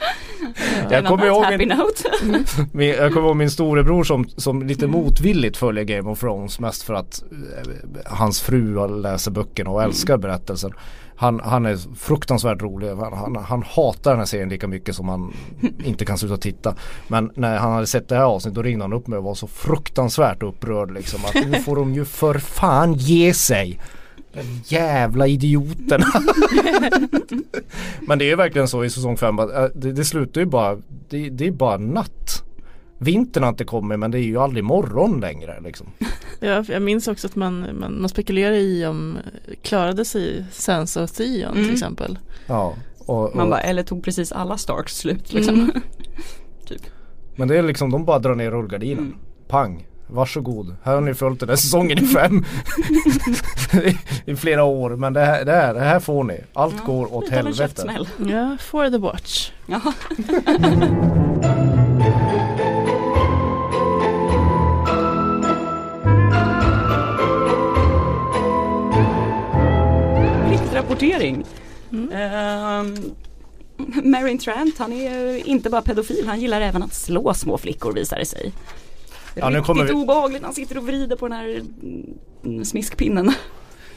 [0.90, 1.72] jag, kommer ihåg min,
[2.72, 5.00] min, jag kommer ihåg min storebror som, som lite mm.
[5.00, 7.70] motvilligt följer Game of Thrones mest för att eh,
[8.06, 10.72] hans fru läser böckerna och älskar berättelsen
[11.20, 12.88] han, han är fruktansvärt rolig.
[12.88, 15.32] Han, han, han, hatar den här serien lika mycket som han
[15.84, 16.74] inte kan sluta titta.
[17.08, 19.34] Men när han hade sett det här avsnittet då ringde han upp mig och var
[19.34, 21.20] så fruktansvärt upprörd liksom.
[21.24, 23.80] Att nu får de ju för fan ge sig.
[24.38, 26.06] Den jävla idioterna.
[28.00, 30.46] Men det är ju verkligen så i säsong 5 att äh, det, det slutar ju
[30.46, 32.44] bara, det, det är bara natt.
[32.98, 35.86] Vintern har inte kommit men det är ju aldrig morgon längre liksom.
[36.40, 39.18] Ja, jag minns också att man, man, man spekulerar i om
[39.62, 41.64] klarade sig Sansa och Theon mm.
[41.64, 42.18] till exempel.
[42.46, 42.74] Ja.
[42.98, 45.54] Och, och, man bara, eller tog precis alla Starks slut liksom.
[45.54, 45.70] Mm.
[46.66, 46.82] typ.
[47.36, 49.04] Men det är liksom, de bara drar ner rullgardinen.
[49.04, 49.18] Mm.
[49.48, 49.86] Pang.
[50.10, 52.44] Varsågod, här har ni följt den här säsongen i fem.
[54.24, 54.90] I flera år.
[54.90, 56.40] Men det här, det här, det här får ni.
[56.52, 58.06] Allt ja, går åt helvete.
[58.28, 59.50] Ja, for the watch.
[59.66, 59.80] Ja.
[70.78, 71.44] rapportering.
[71.92, 72.08] Mm.
[72.12, 72.98] Uh,
[74.04, 78.18] Marin Trant, han är inte bara pedofil, han gillar även att slå små flickor visar
[78.18, 78.52] det sig.
[79.38, 79.92] Ja, nu kommer vi...
[79.92, 81.62] obehagligt, han sitter och vrider på den här
[82.44, 83.32] mm, smiskpinnen.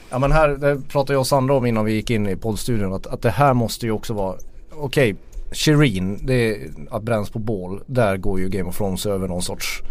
[0.09, 2.93] Ja men här, det pratade jag och Sandra om innan vi gick in i poddstudion
[2.93, 4.35] att, att det här måste ju också vara
[4.73, 5.15] Okej, okay,
[5.51, 7.83] Shireen, det är att bränns på bål.
[7.85, 9.81] Där går ju Game of Thrones över någon sorts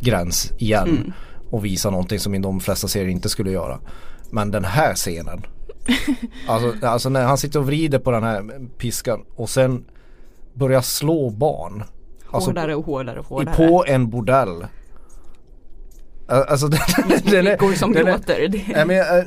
[0.00, 0.88] gräns igen.
[0.88, 1.12] Mm.
[1.50, 3.78] Och visar någonting som de flesta serier inte skulle göra.
[4.30, 5.46] Men den här scenen
[6.48, 9.84] alltså, alltså när han sitter och vrider på den här piskan och sen
[10.54, 11.84] börjar slå barn.
[12.30, 13.56] Alltså, hårdare och hårdare och hårdare.
[13.56, 14.66] På en bordell.
[16.32, 16.80] Alltså den,
[17.24, 18.40] den är, som den låter.
[18.40, 19.24] Är, men, äh,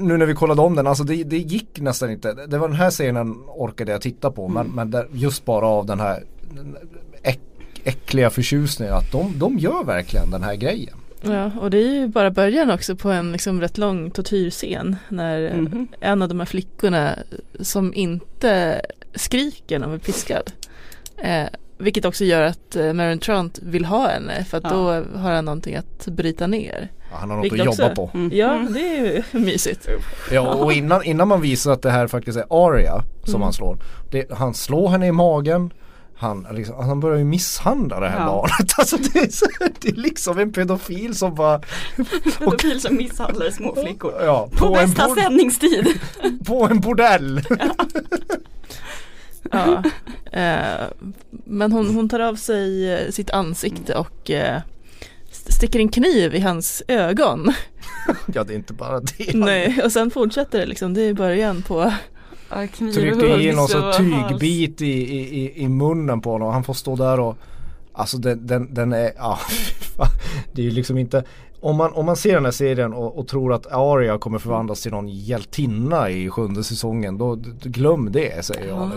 [0.00, 2.32] nu när vi kollade om den, alltså det, det, gick nästan inte.
[2.32, 4.46] Det var den här scenen orkade jag titta på.
[4.46, 4.54] Mm.
[4.54, 6.22] Men, men där, just bara av den här
[7.22, 7.40] äck,
[7.84, 10.94] äckliga förtjusningen att de, de gör verkligen den här grejen.
[11.22, 15.46] Ja, och det är ju bara början också på en liksom rätt lång tortyrscen när
[15.46, 15.88] mm.
[16.00, 17.14] en av de här flickorna
[17.60, 18.82] som inte
[19.14, 20.52] skriker när hon är piskad.
[21.16, 21.46] Eh,
[21.78, 24.70] vilket också gör att eh, Marin Trant vill ha henne för att ja.
[24.70, 24.84] då
[25.18, 26.92] har han någonting att bryta ner.
[27.10, 28.10] Ja, han har något vilket att jobba också, på.
[28.14, 28.30] Mm.
[28.36, 29.88] Ja, det är ju mysigt.
[30.30, 33.42] Ja, och innan, innan man visar att det här faktiskt är Aria som mm.
[33.42, 33.78] han slår.
[34.10, 35.70] Det, han slår henne i magen
[36.20, 38.26] han, liksom, han börjar ju misshandla det här ja.
[38.26, 38.72] barnet.
[38.78, 39.46] Alltså det, är så,
[39.80, 41.60] det är liksom en pedofil som bara
[42.38, 44.12] Pedofil som misshandlar små flickor.
[44.20, 46.00] Ja, på, på bästa sändningstid.
[46.46, 47.42] På en bordell.
[47.50, 47.86] Ja.
[49.50, 49.82] Ja.
[50.32, 50.86] Eh,
[51.44, 54.60] men hon, hon tar av sig eh, sitt ansikte och eh,
[55.30, 57.52] sticker en kniv i hans ögon.
[58.34, 59.34] Ja det är inte bara det.
[59.34, 61.92] Nej och sen fortsätter det liksom, det är början på
[62.78, 66.52] Trycker in någon så tygbit i, i, i munnen på honom.
[66.52, 67.38] Han får stå där och
[67.98, 69.38] Alltså den, den, den är, ja
[70.52, 71.24] Det är ju liksom inte
[71.60, 74.82] om man, om man ser den här serien och, och, tror att Aria kommer förvandlas
[74.82, 78.90] till någon hjältinna i sjunde säsongen då glöm det säger jag.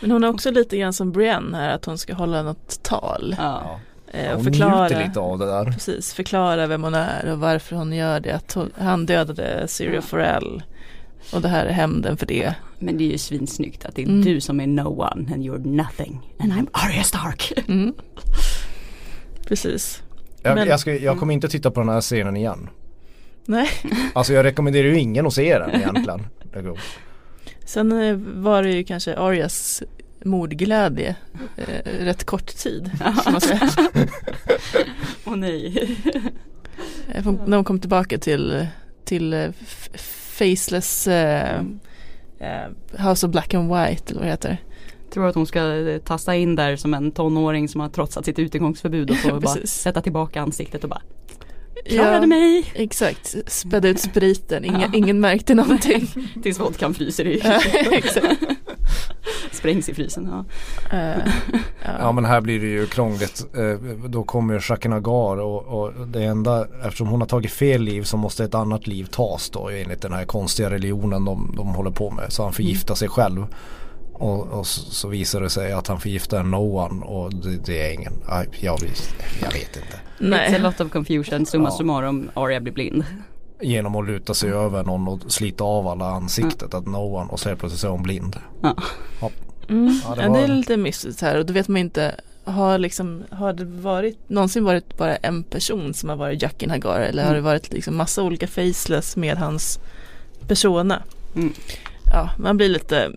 [0.00, 3.34] Men hon är också lite grann som Brienne här att hon ska hålla något tal.
[3.38, 3.80] Ja.
[4.06, 5.64] Eh, och hon förklara, lite av det där.
[5.64, 8.32] Precis, förklara vem hon är och varför hon gör det.
[8.32, 10.62] Att hon, han dödade Syria Forel
[11.32, 12.54] Och det här är hämnden för det.
[12.78, 14.24] Men det är ju svinsnyggt att det är mm.
[14.24, 17.52] du som är no one and you're nothing and I'm Arya Stark.
[17.68, 17.94] Mm.
[19.46, 20.02] Precis.
[20.46, 22.68] Jag, Men, jag, ska, jag kommer inte titta på den här scenen igen.
[23.44, 23.68] Nej.
[24.12, 26.26] Alltså jag rekommenderar ju ingen att se den egentligen.
[27.64, 29.82] Sen eh, var det ju kanske Arias
[30.24, 31.16] mordglädje
[31.56, 32.90] eh, rätt kort tid.
[35.24, 35.96] Åh oh, nej.
[37.14, 38.66] Eh, när de kom tillbaka till,
[39.04, 39.50] till uh,
[40.38, 41.62] Faceless uh,
[43.08, 44.58] House of Black and White eller vad det heter.
[45.16, 48.38] Jag tror att hon ska tasta in där som en tonåring som har trotsat sitt
[48.38, 51.02] utegångsförbud och får bara sätta tillbaka ansiktet och bara
[51.84, 52.72] Klarade ja, mig!
[52.74, 54.88] Exakt, spädde ut spriten, Inga, ja.
[54.92, 56.08] ingen märkte någonting.
[56.42, 57.42] Tills vodkan fryser i
[59.52, 60.28] Sprängs i frysen.
[60.32, 60.44] Ja.
[60.98, 61.32] Uh,
[62.00, 62.12] ja.
[62.12, 63.46] men här blir det ju krångligt.
[63.58, 63.74] Uh,
[64.08, 68.16] då kommer Jacques Nagar och, och, det enda, eftersom hon har tagit fel liv så
[68.16, 72.10] måste ett annat liv tas då enligt den här konstiga religionen de, de håller på
[72.10, 72.32] med.
[72.32, 72.96] Så han förgiftar mm.
[72.96, 73.46] sig själv.
[74.18, 77.88] Och, och så, så, visar det sig att han förgiftar no one och det, det
[77.88, 78.80] är ingen, jag, jag,
[79.40, 80.00] jag vet inte.
[80.18, 80.50] Nej.
[80.50, 81.76] It's a lot of confusion, summa ja.
[81.76, 83.04] summarum Arya blir blind.
[83.60, 86.78] Genom att luta sig över någon och slita av alla ansiktet, ja.
[86.78, 88.36] att no one och så plötsligt så är hon blind.
[88.62, 88.76] Ja.
[89.20, 89.30] ja.
[89.68, 90.00] Mm.
[90.04, 90.38] Ja, det, var...
[90.38, 94.18] det, är lite mystiskt här och då vet man inte har, liksom, har det varit,
[94.28, 97.28] någonsin varit bara en person som har varit Jackie Hagar eller mm.
[97.28, 99.78] har det varit liksom massa olika faceless med hans
[100.46, 101.02] persona?
[101.34, 101.52] Mm
[102.12, 103.12] ja, man blir lite,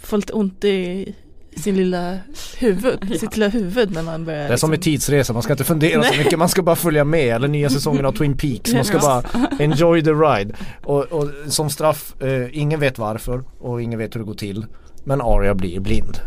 [0.00, 1.14] får lite ont i
[1.56, 2.18] sin lilla
[2.58, 3.18] huvud, ja.
[3.18, 4.58] sitt lilla huvud när man börjar Det är liksom...
[4.58, 7.48] som med tidsresa, man ska inte fundera så mycket, man ska bara följa med eller
[7.48, 9.22] nya säsongen av Twin Peaks, man ska bara
[9.58, 10.54] enjoy the ride.
[10.84, 14.66] Och, och som straff, eh, ingen vet varför och ingen vet hur det går till.
[15.04, 16.18] Men Arya blir blind.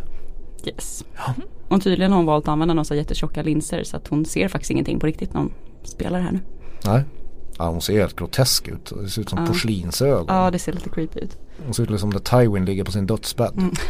[0.66, 1.06] Yes.
[1.18, 1.34] Ja.
[1.68, 4.72] Och tydligen har hon valt att använda några jättetjocka linser så att hon ser faktiskt
[4.72, 5.54] ingenting på riktigt när hon
[5.84, 6.40] spelar här nu.
[6.86, 7.04] Nej.
[7.58, 8.94] Ja, hon ser helt grotesk ut.
[9.04, 9.46] Det ser ut som ja.
[9.46, 10.26] porslinsögon.
[10.28, 11.38] Ja, det ser lite creepy ut.
[11.66, 13.54] Hon ser ut som när Tywin ligger på sin dödsbädd.
[13.58, 13.74] Mm.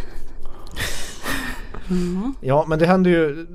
[1.90, 2.36] Mm.
[2.42, 3.48] Ja men det händer ju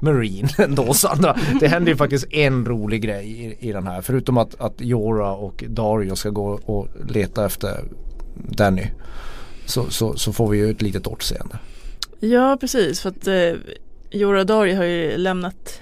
[0.00, 1.36] Marine ändå Sandra.
[1.60, 4.02] Det händer ju faktiskt en rolig grej i, i den här.
[4.02, 7.84] Förutom att, att Jora och Dario ska gå och leta efter
[8.34, 8.86] Danny.
[9.66, 11.58] Så, så, så får vi ju ett litet återseende.
[12.20, 13.52] Ja precis för att eh,
[14.10, 15.80] Jora och Dario har ju lämnat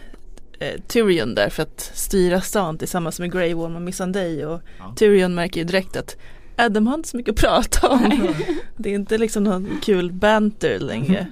[0.58, 4.94] eh, Tyrion där för att styra stan tillsammans med Grey Worm och Missandei och ja.
[4.96, 6.16] Tyrion märker ju direkt att
[6.56, 8.34] Adam har inte så mycket att prata om.
[8.76, 11.26] det är inte liksom någon kul banter längre.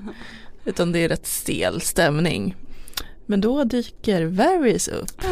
[0.65, 2.57] Utan det är rätt stel stämning.
[3.27, 5.23] Men då dyker Varys upp.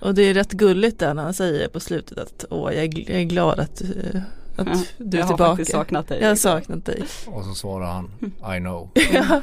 [0.00, 3.22] Och det är rätt gulligt där när han säger på slutet att åh jag är,
[3.22, 4.20] glad att, uh,
[4.56, 5.42] att ja, du är tillbaka.
[5.42, 6.20] Jag har faktiskt saknat dig.
[6.20, 7.02] Jag har saknat dig.
[7.26, 8.10] Och så svarar han
[8.56, 8.90] I know.
[9.12, 9.42] ja.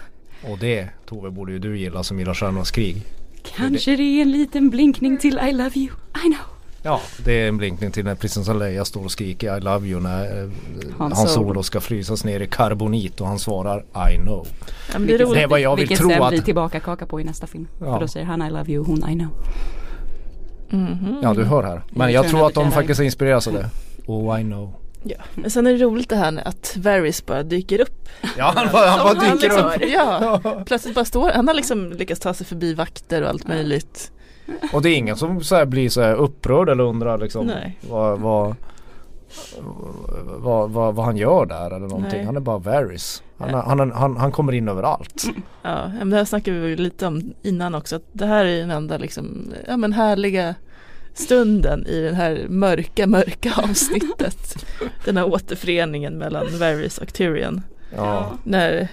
[0.51, 3.03] Och det Tove borde ju du gilla som gillar Stjärnornas krig.
[3.43, 5.89] Kanske det är en liten blinkning till I love you,
[6.25, 6.54] I know.
[6.85, 10.01] Ja, det är en blinkning till när prinsessan Leia står och skriker I love you
[10.01, 10.49] när eh,
[10.97, 14.47] hans Han Solo ska frysas ner i karbonit och han svarar I know.
[14.93, 16.29] Ja, det, är det är vad jag vill tro att...
[16.29, 17.67] blir tillbaka kaka på i nästa film.
[17.79, 17.93] Ja.
[17.93, 19.29] För då säger han I love you, hon I know.
[20.71, 21.19] Mm -hmm.
[21.23, 21.81] Ja, du hör här.
[21.89, 23.69] Men jag, jag tror att de faktiskt inspireras av det.
[24.05, 24.73] Oh I know.
[25.03, 28.09] Ja, men sen är det roligt det här att Varys bara dyker upp.
[28.37, 29.93] Ja, han bara, han bara dyker han liksom, upp.
[29.93, 34.11] Ja, plötsligt bara står Han har liksom lyckats ta sig förbi vakter och allt möjligt.
[34.73, 37.51] Och det är ingen som så blir så upprörd eller undrar liksom
[37.89, 38.55] vad, vad,
[40.71, 42.17] vad, vad, han gör där eller någonting.
[42.17, 42.25] Nej.
[42.25, 43.23] Han är bara Varys.
[43.37, 43.63] Han, ja.
[43.67, 45.25] han, han, han, kommer in överallt.
[45.61, 47.95] Ja, men det här snackade vi lite om innan också.
[47.95, 50.55] Att det här är den enda liksom, ja men härliga
[51.13, 54.65] stunden i det här mörka, mörka avsnittet.
[55.05, 57.61] den här återföreningen mellan Varys och Tyrion.
[57.95, 58.31] Ja.
[58.43, 58.87] När,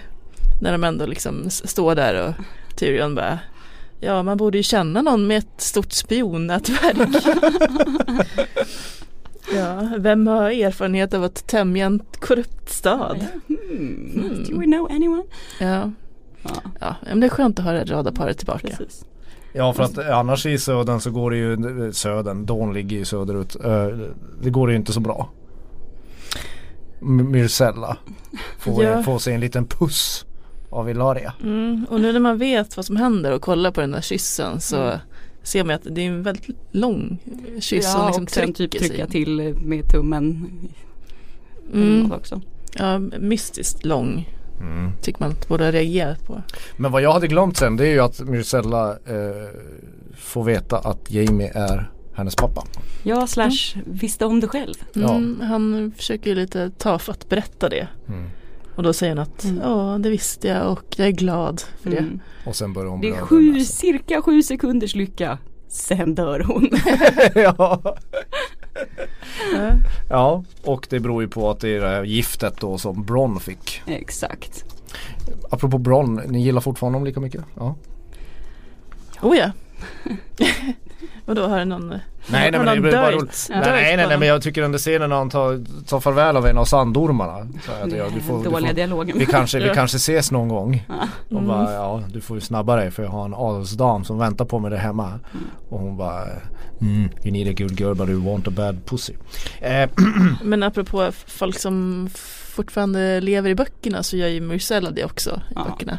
[0.60, 2.34] när de ändå liksom står där och
[2.76, 3.38] Tyrion bara
[4.04, 7.08] Ja, man borde ju känna någon med ett stort spionnätverk.
[9.54, 13.26] ja, vem har erfarenhet av att tämja en korrupt stad?
[13.46, 13.58] Hmm.
[14.14, 14.44] Mm.
[14.44, 15.22] Do we know anyone?
[15.60, 15.90] Ja.
[16.80, 16.94] Ja.
[17.02, 18.68] men det är skönt att ha det radarparet tillbaka.
[18.68, 19.04] Precis.
[19.52, 23.56] Ja för att annars i södern så går det ju, södern, Dawn ligger ju söderut.
[24.42, 25.30] Det går ju inte så bra.
[27.00, 27.96] Myrcella
[28.58, 29.02] får, ja.
[29.02, 30.26] får sig en liten puss
[30.72, 31.34] av Ilaria.
[31.42, 34.60] Mm, och nu när man vet vad som händer och kollar på den där kyssen
[34.60, 34.98] så mm.
[35.42, 37.18] ser man att det är en väldigt lång
[37.60, 40.50] kyss ja, liksom och sen typ trycka till med tummen.
[41.74, 42.12] Mm.
[42.12, 42.40] Också.
[42.74, 44.28] Ja, mystiskt lång.
[44.60, 44.92] Mm.
[45.02, 46.42] Tycker man att borde ha reagerat på.
[46.76, 49.48] Men vad jag hade glömt sen det är ju att Myrcella eh,
[50.16, 52.64] får veta att Jamie är hennes pappa.
[53.02, 53.86] Ja, slash mm.
[53.86, 54.74] visste om det själv.
[54.94, 55.46] Mm, ja.
[55.46, 57.88] Han försöker lite tafatt berätta det.
[58.08, 58.30] Mm.
[58.74, 59.60] Och då säger han att mm.
[59.62, 61.98] ja det visste jag och jag är glad för det.
[61.98, 62.20] Mm.
[62.46, 65.38] Och sen börjar hon Det är sju, cirka sju sekunders lycka.
[65.68, 66.68] Sen dör hon.
[67.42, 67.96] ja.
[70.10, 73.40] ja, och det beror ju på att det är det här giftet då som Bron
[73.40, 73.82] fick.
[73.86, 74.64] Exakt.
[75.50, 77.44] Apropå Bron, ni gillar fortfarande honom lika mycket?
[77.54, 77.76] Ja.
[79.22, 79.50] Oh ja.
[81.26, 81.94] Och då har någon
[82.26, 83.46] Nej nej men det är bara roligt.
[83.50, 86.46] Nej, nej nej nej men jag tycker under scenen när han tar, tar farväl av
[86.46, 87.48] en av sandormarna.
[87.66, 89.18] Så att, ja, du får, Dåliga får, dialogen.
[89.18, 90.86] Vi kanske, vi kanske ses någon gång.
[90.88, 91.36] Ja.
[91.36, 94.44] Och bara ja du får ju snabba dig för jag har en adelsdam som väntar
[94.44, 95.06] på mig där hemma.
[95.06, 95.20] Mm.
[95.68, 96.24] Och hon bara
[96.80, 99.12] mm, You need a good girl but you want a bad pussy.
[99.60, 99.90] Eh,
[100.42, 102.08] men apropå folk som
[102.54, 105.66] fortfarande lever i böckerna så gör ju Myrcella det också i ja.
[105.70, 105.98] böckerna.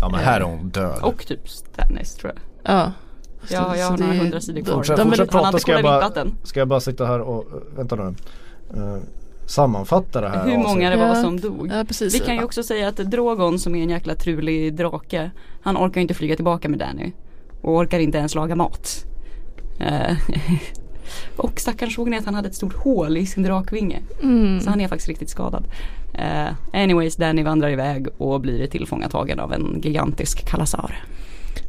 [0.00, 0.98] Ja men här är hon död.
[1.02, 2.72] Och typ Stannis tror jag.
[2.74, 2.92] Ja.
[3.50, 4.74] Ja, jag har några hundra sidor kvar.
[4.74, 5.58] Fortsätt, fortsätt prata.
[5.58, 6.10] Ska jag, bara,
[6.42, 7.44] ska jag bara sitta här och,
[7.76, 8.14] vänta nu.
[8.76, 8.98] Uh,
[9.46, 11.70] sammanfatta det här Hur många det var som dog.
[11.72, 12.14] Ja, precis.
[12.14, 15.30] Vi kan ju också säga att Drogon som är en jäkla trulig drake
[15.62, 17.12] Han orkar inte flyga tillbaka med Danny.
[17.62, 19.04] Och orkar inte ens laga mat.
[19.80, 20.18] Uh,
[21.36, 24.00] Och stackaren såg ni att han hade ett stort hål i sin drakvinge?
[24.22, 24.60] Mm.
[24.60, 25.64] Så han är faktiskt riktigt skadad.
[26.14, 31.04] Uh, Anyways Danny vandrar iväg och blir tillfångatagen av en gigantisk kalasar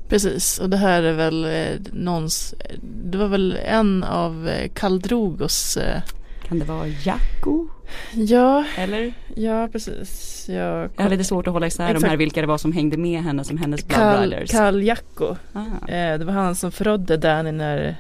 [0.10, 5.78] Precis och det här är väl eh, någons, det var väl en av eh, Kaldrogos
[5.78, 6.02] eh,
[6.48, 7.68] Kan det vara Jacko?
[8.14, 9.14] Ja, eller?
[9.36, 10.46] Ja precis.
[10.50, 12.98] Jag, jag har lite svårt att hålla isär de här vilka det var som hängde
[12.98, 14.52] med henne som hennes bloodriders.
[14.52, 15.36] Kal Jacko.
[15.54, 15.88] Ah.
[15.88, 17.98] Eh, det var han som förrådde Danny när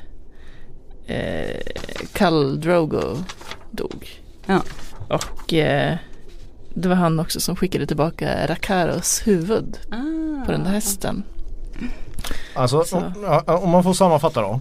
[1.07, 3.17] eh, Drogo
[3.71, 4.09] dog.
[4.45, 4.61] Ja.
[5.09, 5.97] Och eh,
[6.73, 10.45] det var han också som skickade tillbaka Rakaros huvud ah.
[10.45, 11.23] på den där hästen.
[12.57, 13.13] Alltså om,
[13.45, 14.59] om, man får sammanfatta då.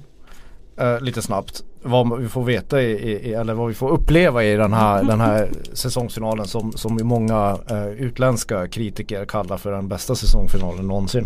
[0.85, 1.65] Eh, lite snabbt.
[1.83, 5.21] Vad vi får veta i, i, eller vad vi får uppleva i den här, den
[5.21, 11.25] här säsongsfinalen som, som många eh, utländska kritiker kallar för den bästa säsongsfinalen någonsin.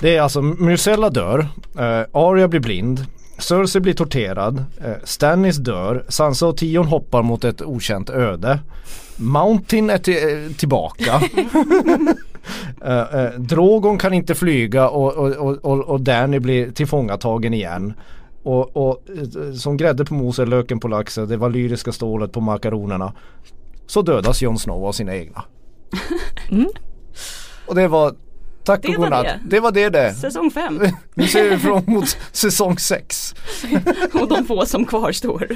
[0.00, 1.38] Det är alltså Myrcella dör,
[1.78, 3.06] eh, Arya blir blind,
[3.38, 8.58] Cersei blir torterad, eh, Stannis dör, Sansa och Tion hoppar mot ett okänt öde.
[9.16, 11.20] Mountain är till, tillbaka.
[12.86, 17.94] uh, uh, Drogon kan inte flyga och, och, och, och Danny blir tillfångatagen igen.
[18.42, 19.04] Och, och
[19.54, 23.12] som grädde på moset, löken på laxen, det var lyriska stålet på makaronerna.
[23.86, 25.44] Så dödas Jon Snow av sina egna.
[26.50, 26.68] Mm.
[27.66, 28.14] Och det var
[28.68, 29.24] Tack det och godnatt.
[29.24, 29.40] Det.
[29.44, 30.14] det var det det.
[30.14, 30.80] Säsong 5.
[31.14, 33.34] nu ser vi fram emot säsong 6.
[34.12, 35.48] och de få som kvarstår.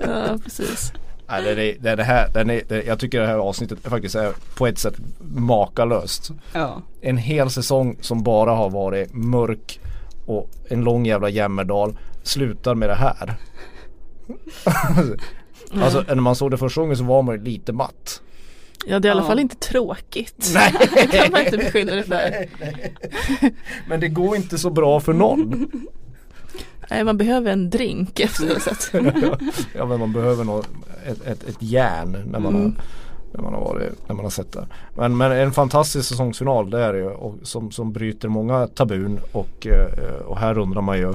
[0.00, 0.92] ja, precis.
[1.28, 4.32] Det, det, det, det här, den är, det, jag tycker det här avsnittet faktiskt är
[4.56, 6.30] på ett sätt makalöst.
[6.52, 6.82] Ja.
[7.00, 9.80] En hel säsong som bara har varit mörk
[10.26, 13.34] och en lång jävla jämmerdal slutar med det här.
[15.82, 18.22] alltså när man såg det första gången så var man lite matt.
[18.86, 20.50] Ja det är i alla fall inte tråkigt.
[20.54, 20.74] Nej.
[20.94, 22.10] det kan man inte beskylla det för.
[22.14, 23.54] Nej, nej.
[23.88, 25.70] Men det går inte så bra för någon.
[26.90, 28.46] Nej man behöver en drink efter
[29.02, 29.38] det
[29.74, 30.64] ja men man behöver nog
[31.06, 32.62] ett, ett, ett järn när man, mm.
[32.62, 32.84] har,
[33.32, 34.66] när man har varit, när man har sett det.
[34.96, 39.20] Men, men en fantastisk säsongsfinal det är det ju och som, som bryter många tabun
[39.32, 41.14] och, eh, och här undrar man ju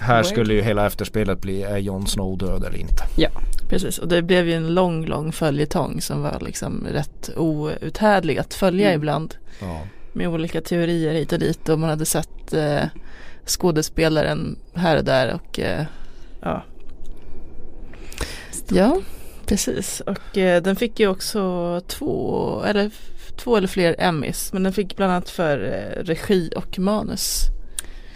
[0.00, 3.02] här skulle ju hela efterspelet bli är Jon Snow död eller inte?
[3.16, 3.30] Ja
[3.70, 8.54] precis och det blev ju en lång lång följetong som var liksom rätt outhärdlig att
[8.54, 9.00] följa mm.
[9.00, 9.34] ibland.
[9.60, 9.80] Ja.
[10.12, 12.84] Med olika teorier hit och dit och man hade sett eh,
[13.50, 15.84] skådespelaren här och där och eh,
[16.40, 16.62] ja.
[18.68, 19.00] Ja,
[19.46, 20.00] precis.
[20.00, 22.90] Och eh, den fick ju också två eller,
[23.36, 24.52] två eller fler Emmys.
[24.52, 27.46] Men den fick bland annat för eh, regi och manus.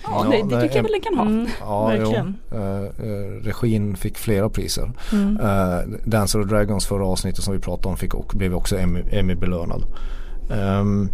[0.04, 1.26] Ja, det, det tycker jag väl den kan ha.
[1.26, 2.36] Mm, ja, verkligen.
[2.54, 4.90] Uh, regin fick flera priser.
[5.12, 5.40] Mm.
[5.40, 9.02] Uh, Dancer of Dragons förra avsnittet som vi pratade om fick och, blev också Emmy,
[9.10, 9.84] Emmy belönad.
[10.50, 11.10] Um,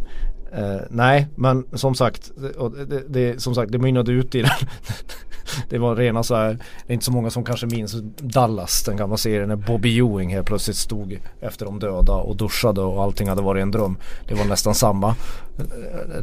[0.58, 4.50] Uh, nej men som sagt, det, det, det, som sagt det mynnade ut i den.
[5.68, 8.96] det var rena så här, det är inte så många som kanske minns Dallas, den
[8.96, 13.28] gamla serien när Bobby Ewing helt plötsligt stod efter de döda och duschade och allting
[13.28, 13.96] hade varit en dröm.
[14.28, 15.14] Det var nästan samma.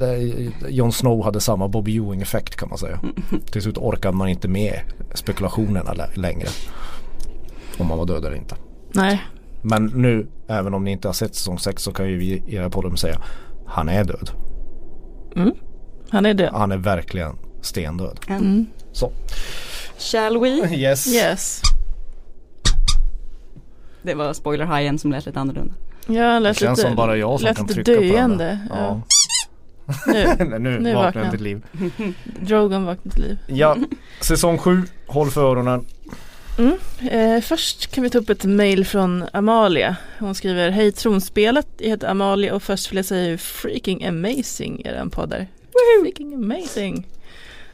[0.02, 3.00] Uh, Jon Snow hade samma Bobby Ewing effekt kan man säga.
[3.52, 4.80] Till slut orkade man inte med
[5.14, 6.48] spekulationerna längre.
[7.78, 8.56] Om man var död eller inte.
[8.92, 9.22] Nej.
[9.62, 12.54] Men nu, även om ni inte har sett säsong 6 så kan ju vi i
[12.54, 13.22] den här podden säga
[13.68, 14.30] han är död.
[15.36, 15.52] Mm.
[16.10, 16.50] Han är död.
[16.54, 18.20] Han är verkligen stendöd.
[18.30, 18.66] Mm.
[18.92, 19.12] Så.
[19.98, 20.76] Shall we?
[20.76, 21.08] Yes.
[21.08, 21.62] Yes.
[24.02, 25.74] Det var spoilerhajen som lät lite annorlunda.
[26.08, 28.60] Ja, lät det känns lite, som bara jag som kan trycka döende.
[28.70, 28.80] på den.
[28.80, 29.02] Ja.
[30.08, 31.66] Nu, nu, nu vaknar han till liv.
[32.42, 33.38] Drogon vaknar till liv.
[33.48, 33.78] Ja,
[34.22, 35.86] säsong 7, håll för öronen.
[36.58, 36.78] Mm.
[37.12, 39.96] Eh, först kan vi ta upp ett mail från Amalia.
[40.20, 44.82] Hon skriver Hej tronspelet, jag heter Amalia och först vill jag säga hur freaking amazing
[44.86, 45.48] är den poddar.
[46.02, 47.08] Freaking amazing.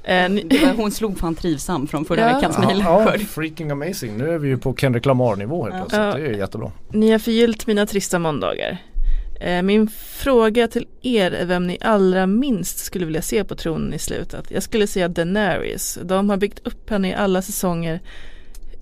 [0.04, 0.30] Eh,
[0.76, 2.36] hon slog fan trivsam från förra ja.
[2.36, 2.80] veckans mejl.
[2.80, 4.18] Ja, ja, freaking amazing.
[4.18, 6.02] Nu är vi ju på Kendrick Lamar nivå helt plötsligt.
[6.02, 6.14] Ja.
[6.14, 6.72] Det är jättebra.
[6.90, 8.78] Ni har förgyllt mina trista måndagar.
[9.40, 13.94] Eh, min fråga till er är vem ni allra minst skulle vilja se på tronen
[13.94, 14.52] i slutet.
[14.52, 16.00] Jag skulle säga Daenerys.
[16.04, 18.00] De har byggt upp henne i alla säsonger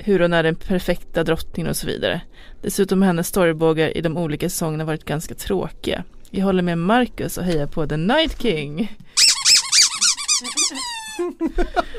[0.04, 2.22] hur hon är den perfekta drottningen och så vidare.
[2.62, 6.04] Dessutom har hennes storybågar i de olika säsongerna varit ganska tråkiga.
[6.30, 8.97] Jag håller med Marcus och hejar på The Night King.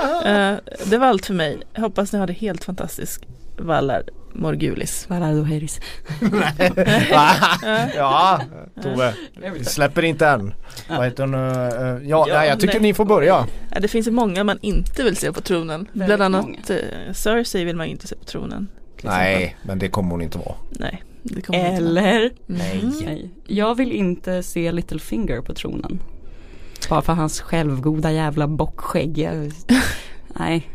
[0.03, 0.59] uh,
[0.90, 1.62] det var allt för mig.
[1.76, 3.24] Hoppas ni har det helt fantastiskt.
[3.59, 4.03] Vallar
[4.35, 5.11] Morgulis.
[5.11, 5.80] Vallar Doheris.
[7.97, 8.41] ja,
[8.83, 9.14] Tove.
[9.59, 10.55] Vi släpper inte än.
[10.89, 11.35] Vad heter hon?
[11.35, 12.83] Uh, ja, nej, jag tycker nej.
[12.83, 13.47] ni får börja.
[13.70, 15.89] Ja, det finns många man inte vill se på tronen.
[15.93, 18.68] Bland annat uh, Cersei vill man inte se på tronen.
[19.03, 20.55] Nej, men det kommer hon inte vara.
[20.70, 21.03] Nej.
[21.53, 22.30] Eller?
[22.47, 22.85] Nej.
[23.05, 23.30] Nej.
[23.47, 26.01] Jag vill inte se Littlefinger på tronen.
[26.89, 29.30] Bara för hans självgoda jävla bockskägg.
[30.28, 30.68] Nej.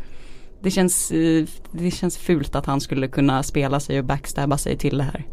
[0.62, 4.76] Det känns, eh, det känns fult att han skulle kunna spela sig och backstabba sig
[4.76, 5.26] till det här.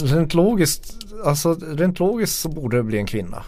[0.00, 3.44] Rent logiskt, alltså rent logiskt så borde det bli en kvinna.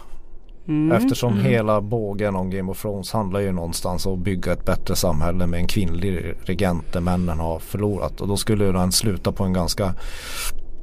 [0.67, 0.97] Mm.
[0.97, 1.45] Eftersom mm.
[1.45, 5.47] hela bågen om Game of Thrones handlar ju någonstans om att bygga ett bättre samhälle
[5.47, 8.21] med en kvinnlig regent där männen har förlorat.
[8.21, 9.93] Och då skulle den sluta på en ganska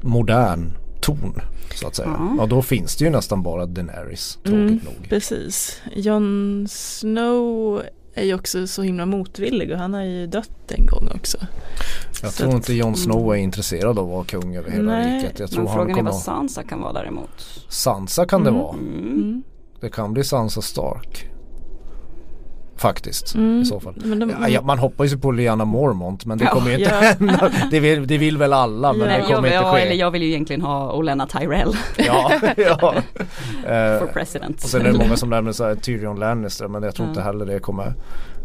[0.01, 1.35] modern ton.
[1.75, 2.17] Så att säga.
[2.37, 2.43] Ja.
[2.43, 5.09] Och då finns det ju nästan bara Daenerys, tråkigt mm, nog.
[5.09, 5.83] Precis.
[5.95, 7.83] Jon Snow
[8.15, 11.39] är ju också så himla motvillig och han har ju dött en gång också.
[12.23, 15.17] Jag så tror inte Jon Snow är intresserad av att vara kung över hela nej,
[15.17, 15.39] riket.
[15.39, 17.65] Jag tror men frågan är vad Sansa kan vara däremot.
[17.69, 18.55] Sansa kan mm.
[18.55, 18.73] det vara.
[18.75, 19.43] Mm.
[19.81, 21.32] Det kan bli Sansa Stark.
[22.83, 23.61] Faktiskt mm.
[23.61, 23.95] i så fall.
[23.97, 26.91] De, ja, ja, man hoppas ju på Liana Mormont men det ja, kommer ju inte
[26.91, 27.01] ja.
[27.01, 27.51] hända.
[27.71, 29.81] Det vill, det vill väl alla men det kommer inte ske.
[29.81, 31.77] Eller jag vill ju egentligen ha Olena Tyrell.
[31.97, 32.95] ja, ja.
[33.99, 34.65] For president.
[34.65, 37.23] Och sen är det många som nämner så här Tyrion Lannister men jag tror inte
[37.23, 37.95] heller det kommer,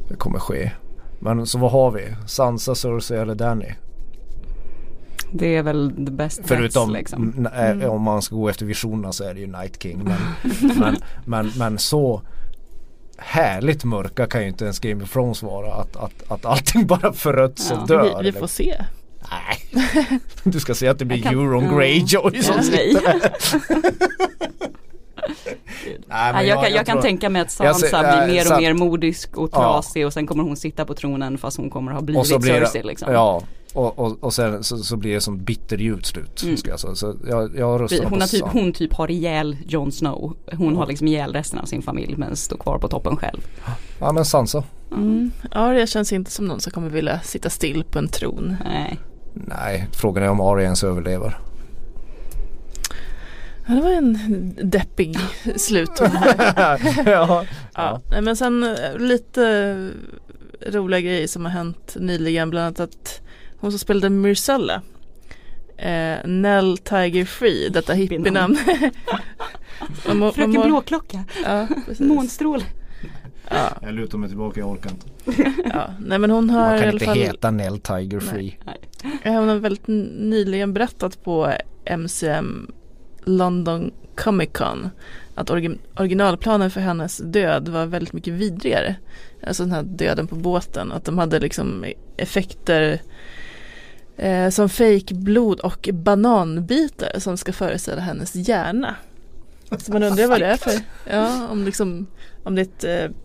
[0.10, 0.72] det kommer ske.
[1.20, 2.16] Men så vad har vi?
[2.26, 3.74] Sansa, Cersei eller Danny?
[5.32, 7.48] Det är väl the best Förutom liksom.
[7.54, 7.90] mm.
[7.90, 10.04] om man ska gå efter visionerna så är det ju Night King.
[10.04, 10.20] Men,
[10.80, 12.22] men, men, men, så
[13.18, 15.74] härligt mörka kan ju inte ens Game of Thrones vara.
[15.74, 18.24] Att, att, att allting bara föröds ja, och dör.
[18.24, 18.86] Vi, vi får se.
[19.32, 23.32] Nej, du ska se att det blir Euron Greyjoy som sitter där.
[26.08, 28.74] Nej, jag, jag, kan, jag kan tänka mig att Sansa ser, blir mer och mer
[28.74, 30.08] modisk och trasig ja.
[30.08, 33.14] och sen kommer hon sitta på tronen fast hon kommer ha blivit Cersei liksom.
[33.14, 33.42] Ja,
[33.74, 36.44] och, och, och sen så, så, blir det som bitterljud slut.
[36.44, 36.58] Mm.
[36.58, 36.96] Ska jag säga.
[36.96, 40.38] Så jag, jag röstar hon, har typ, hon typ har ihjäl Jon Snow.
[40.52, 40.80] Hon ja.
[40.80, 43.42] har liksom ihjäl resten av sin familj men står kvar på toppen själv.
[44.00, 44.64] Ja men Sansa.
[44.92, 45.32] Mm.
[45.52, 48.56] Arya känns inte som någon som kommer vilja sitta still på en tron.
[48.66, 49.00] Nej.
[49.34, 51.38] Nej, frågan är om Arya ens överlever.
[53.68, 55.18] Ja, det var en deppig
[55.56, 56.10] slutton.
[56.56, 57.46] ja, ja.
[57.74, 58.02] ja.
[58.22, 59.76] Men sen eh, lite
[60.66, 62.50] roliga grejer som har hänt nyligen.
[62.50, 63.22] Bland annat att
[63.60, 64.82] hon som spelade Myrcella
[65.78, 68.58] eh, Nell Tiger Free, detta hippienamn.
[70.34, 71.24] Fröken Blåklocka.
[71.46, 71.68] Ja,
[72.00, 72.64] Månstråle.
[73.50, 73.78] Ja.
[73.82, 75.08] Jag lutar mig tillbaka, jag orkar inte.
[75.74, 77.18] ja, nej men hon har Man kan inte fall...
[77.18, 78.58] heta Nell Tiger Free.
[78.66, 78.78] Nej.
[79.24, 79.36] Nej.
[79.36, 81.54] Hon har väldigt nyligen berättat på
[81.98, 82.72] MCM
[83.28, 84.90] London Comic Con
[85.36, 85.50] att
[85.96, 88.96] originalplanen för hennes död var väldigt mycket vidrigare.
[89.48, 90.92] Alltså den här döden på båten.
[90.92, 91.86] Att de hade liksom
[92.18, 93.02] effekter
[94.18, 98.96] eh, som fejkblod och bananbitar som ska föreställa hennes hjärna.
[99.80, 102.08] Så man undrar vad det är för, ja om liksom,
[102.44, 103.16] om det är ett eh,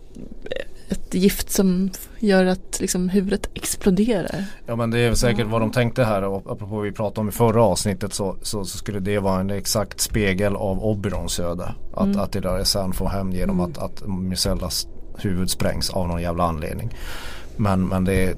[0.89, 4.45] ett gift som gör att liksom huvudet exploderar.
[4.65, 5.51] Ja men det är säkert mm.
[5.51, 8.77] vad de tänkte här och apropå vi pratade om i förra avsnittet så, så, så
[8.77, 11.75] skulle det vara en exakt spegel av Oberons öde.
[11.93, 12.19] Att, mm.
[12.19, 13.71] att det där är sen får hem genom mm.
[13.71, 16.89] att, att Mycellas huvud sprängs av någon jävla anledning.
[17.55, 18.35] Men, men det är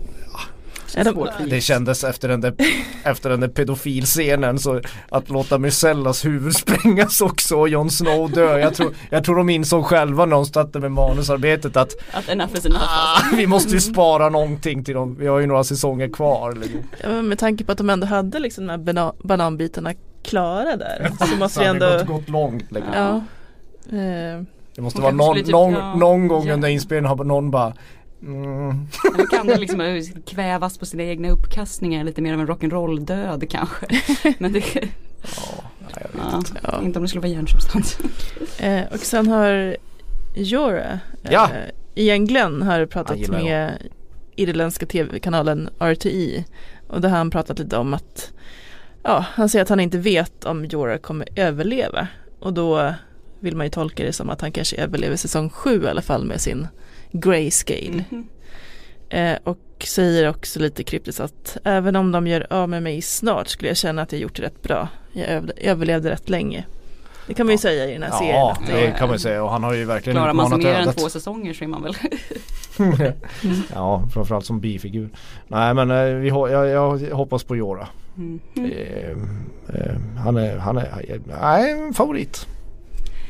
[1.49, 2.53] det kändes efter den där,
[3.03, 8.59] efter den där pedofilscenen så att låta Mycellas huvud sprängas också och Jon Snow dö.
[8.59, 12.53] Jag tror, jag tror de insåg själva när de startade med manusarbetet att Att enough
[12.53, 15.15] is enough ah, Vi måste ju spara någonting till dem.
[15.19, 16.53] Vi har ju några säsonger kvar.
[16.53, 16.83] Liksom.
[17.03, 19.93] Ja, med tanke på att de ändå hade liksom de här banan bananbitarna
[20.23, 21.11] klara där.
[21.19, 22.93] Så måste vi ändå Det gått, gått långt liksom.
[22.93, 23.15] Ja.
[23.97, 24.43] Eh.
[24.75, 26.53] Det måste vara någon, typ, någon, ja, någon gång ja.
[26.53, 27.73] under inspelningen har någon bara
[28.21, 28.87] Mm.
[29.13, 33.05] Eller kan det liksom eh, kvävas på sina egna uppkastningar lite mer av en rock'n'roll
[33.05, 33.85] död kanske.
[34.39, 36.59] Men det, ja, jag vet ja, inte.
[36.63, 36.81] Ja.
[36.83, 37.99] inte om det skulle vara hjärnsubstans.
[38.59, 39.77] Eh, och sen har
[40.35, 40.91] Jora
[41.23, 41.49] eh, ja.
[41.95, 43.77] Ian Glenn har pratat med
[44.35, 46.45] irländska tv-kanalen RTI.
[46.87, 48.33] Och där har han pratat lite om att
[49.03, 52.07] ja, han säger att han inte vet om Jora kommer överleva.
[52.39, 52.93] Och då
[53.39, 56.25] vill man ju tolka det som att han kanske överlever säsong sju i alla fall
[56.25, 56.67] med sin
[57.19, 58.03] grayscale.
[58.11, 58.27] Mm.
[59.09, 63.47] Eh, och säger också lite kryptiskt att även om de gör av med mig snart
[63.47, 64.87] skulle jag känna att jag gjort det rätt bra.
[65.13, 66.65] Jag överlevde rätt länge.
[67.27, 67.61] Det kan man ju ja.
[67.61, 68.35] säga i den här ja, serien.
[68.35, 70.57] Ja, det, det kan man ju säga och han har ju verkligen Klarar man sig
[70.57, 71.95] mer än två säsonger så är man väl
[72.79, 73.13] mm.
[73.73, 75.09] Ja, framförallt som bifigur.
[75.47, 77.87] Nej men eh, vi, jag, jag hoppas på Jora.
[78.17, 78.39] Mm.
[78.55, 79.09] Eh,
[79.75, 82.47] eh, han är, han är, nej, en favorit.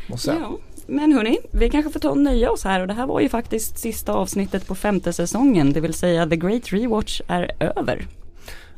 [0.07, 0.39] Måste säga.
[0.41, 0.57] Ja.
[0.87, 3.29] Men hörni, vi kanske får ta och nöja oss här och det här var ju
[3.29, 5.73] faktiskt sista avsnittet på femte säsongen.
[5.73, 8.07] Det vill säga The Great Rewatch är över.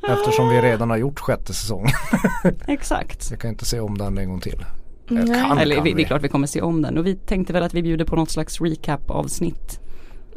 [0.07, 1.91] Eftersom vi redan har gjort sjätte säsongen.
[2.67, 3.31] Exakt.
[3.31, 4.65] Jag kan inte se om den en gång till.
[5.07, 7.63] Kan, Eller vi, det är klart vi kommer se om den och vi tänkte väl
[7.63, 9.79] att vi bjuder på något slags recap avsnitt.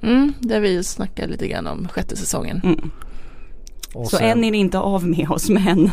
[0.02, 2.60] Mm, där vi snackar lite grann om sjätte säsongen.
[2.64, 2.90] Mm.
[3.92, 4.30] Så sen...
[4.30, 5.90] än är ni inte av med oss men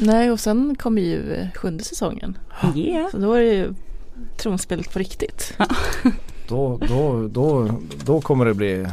[0.00, 2.38] Nej och sen kommer ju sjunde säsongen.
[2.76, 3.10] Yeah.
[3.10, 3.74] Så då är det ju
[4.36, 5.54] tronspelet på riktigt.
[6.48, 8.86] då, då, då, då kommer det bli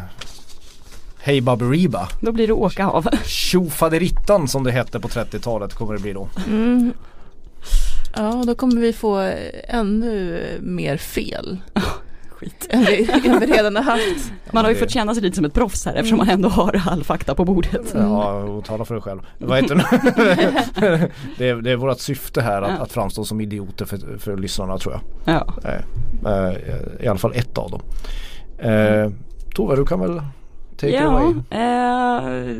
[1.22, 2.07] Hej Baberiba.
[2.22, 3.07] Då blir det åka av.
[3.26, 6.30] Tjofaderittan som det hette på 30-talet kommer det bli då.
[6.47, 6.93] Mm.
[8.15, 9.32] Ja, då kommer vi få
[9.67, 11.57] ännu mer fel.
[12.39, 12.67] Skit.
[12.69, 14.31] Än vi, än vi redan har haft.
[14.51, 16.81] Man har ju fått känna sig lite som ett proffs här eftersom man ändå har
[16.87, 17.91] all fakta på bordet.
[17.93, 19.21] Ja, och tala för dig själv.
[19.37, 19.89] Vad heter det?
[21.49, 24.93] är, det är vårt syfte här att, att framstå som idioter för, för lyssnarna tror
[24.93, 25.35] jag.
[25.35, 25.53] Ja.
[26.25, 27.81] Eh, I alla fall ett av dem.
[28.59, 29.11] Eh,
[29.55, 30.21] Tove, du kan väl
[30.80, 32.55] Take ja, eh,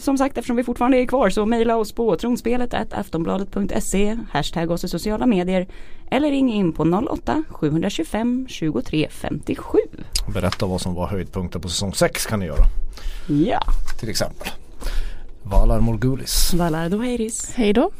[0.00, 4.84] som sagt eftersom vi fortfarande är kvar så mejla oss på tronspelet aftonbladet.se Hashtag oss
[4.84, 5.66] i sociala medier
[6.10, 9.78] Eller ring in på 08 725 23 57
[10.34, 12.64] Berätta vad som var höjdpunkten på säsong 6 kan ni göra.
[13.28, 13.62] Ja.
[14.00, 14.48] Till exempel.
[15.42, 16.54] Valar Morgulis.
[16.54, 17.90] Valar Doheiris Hej då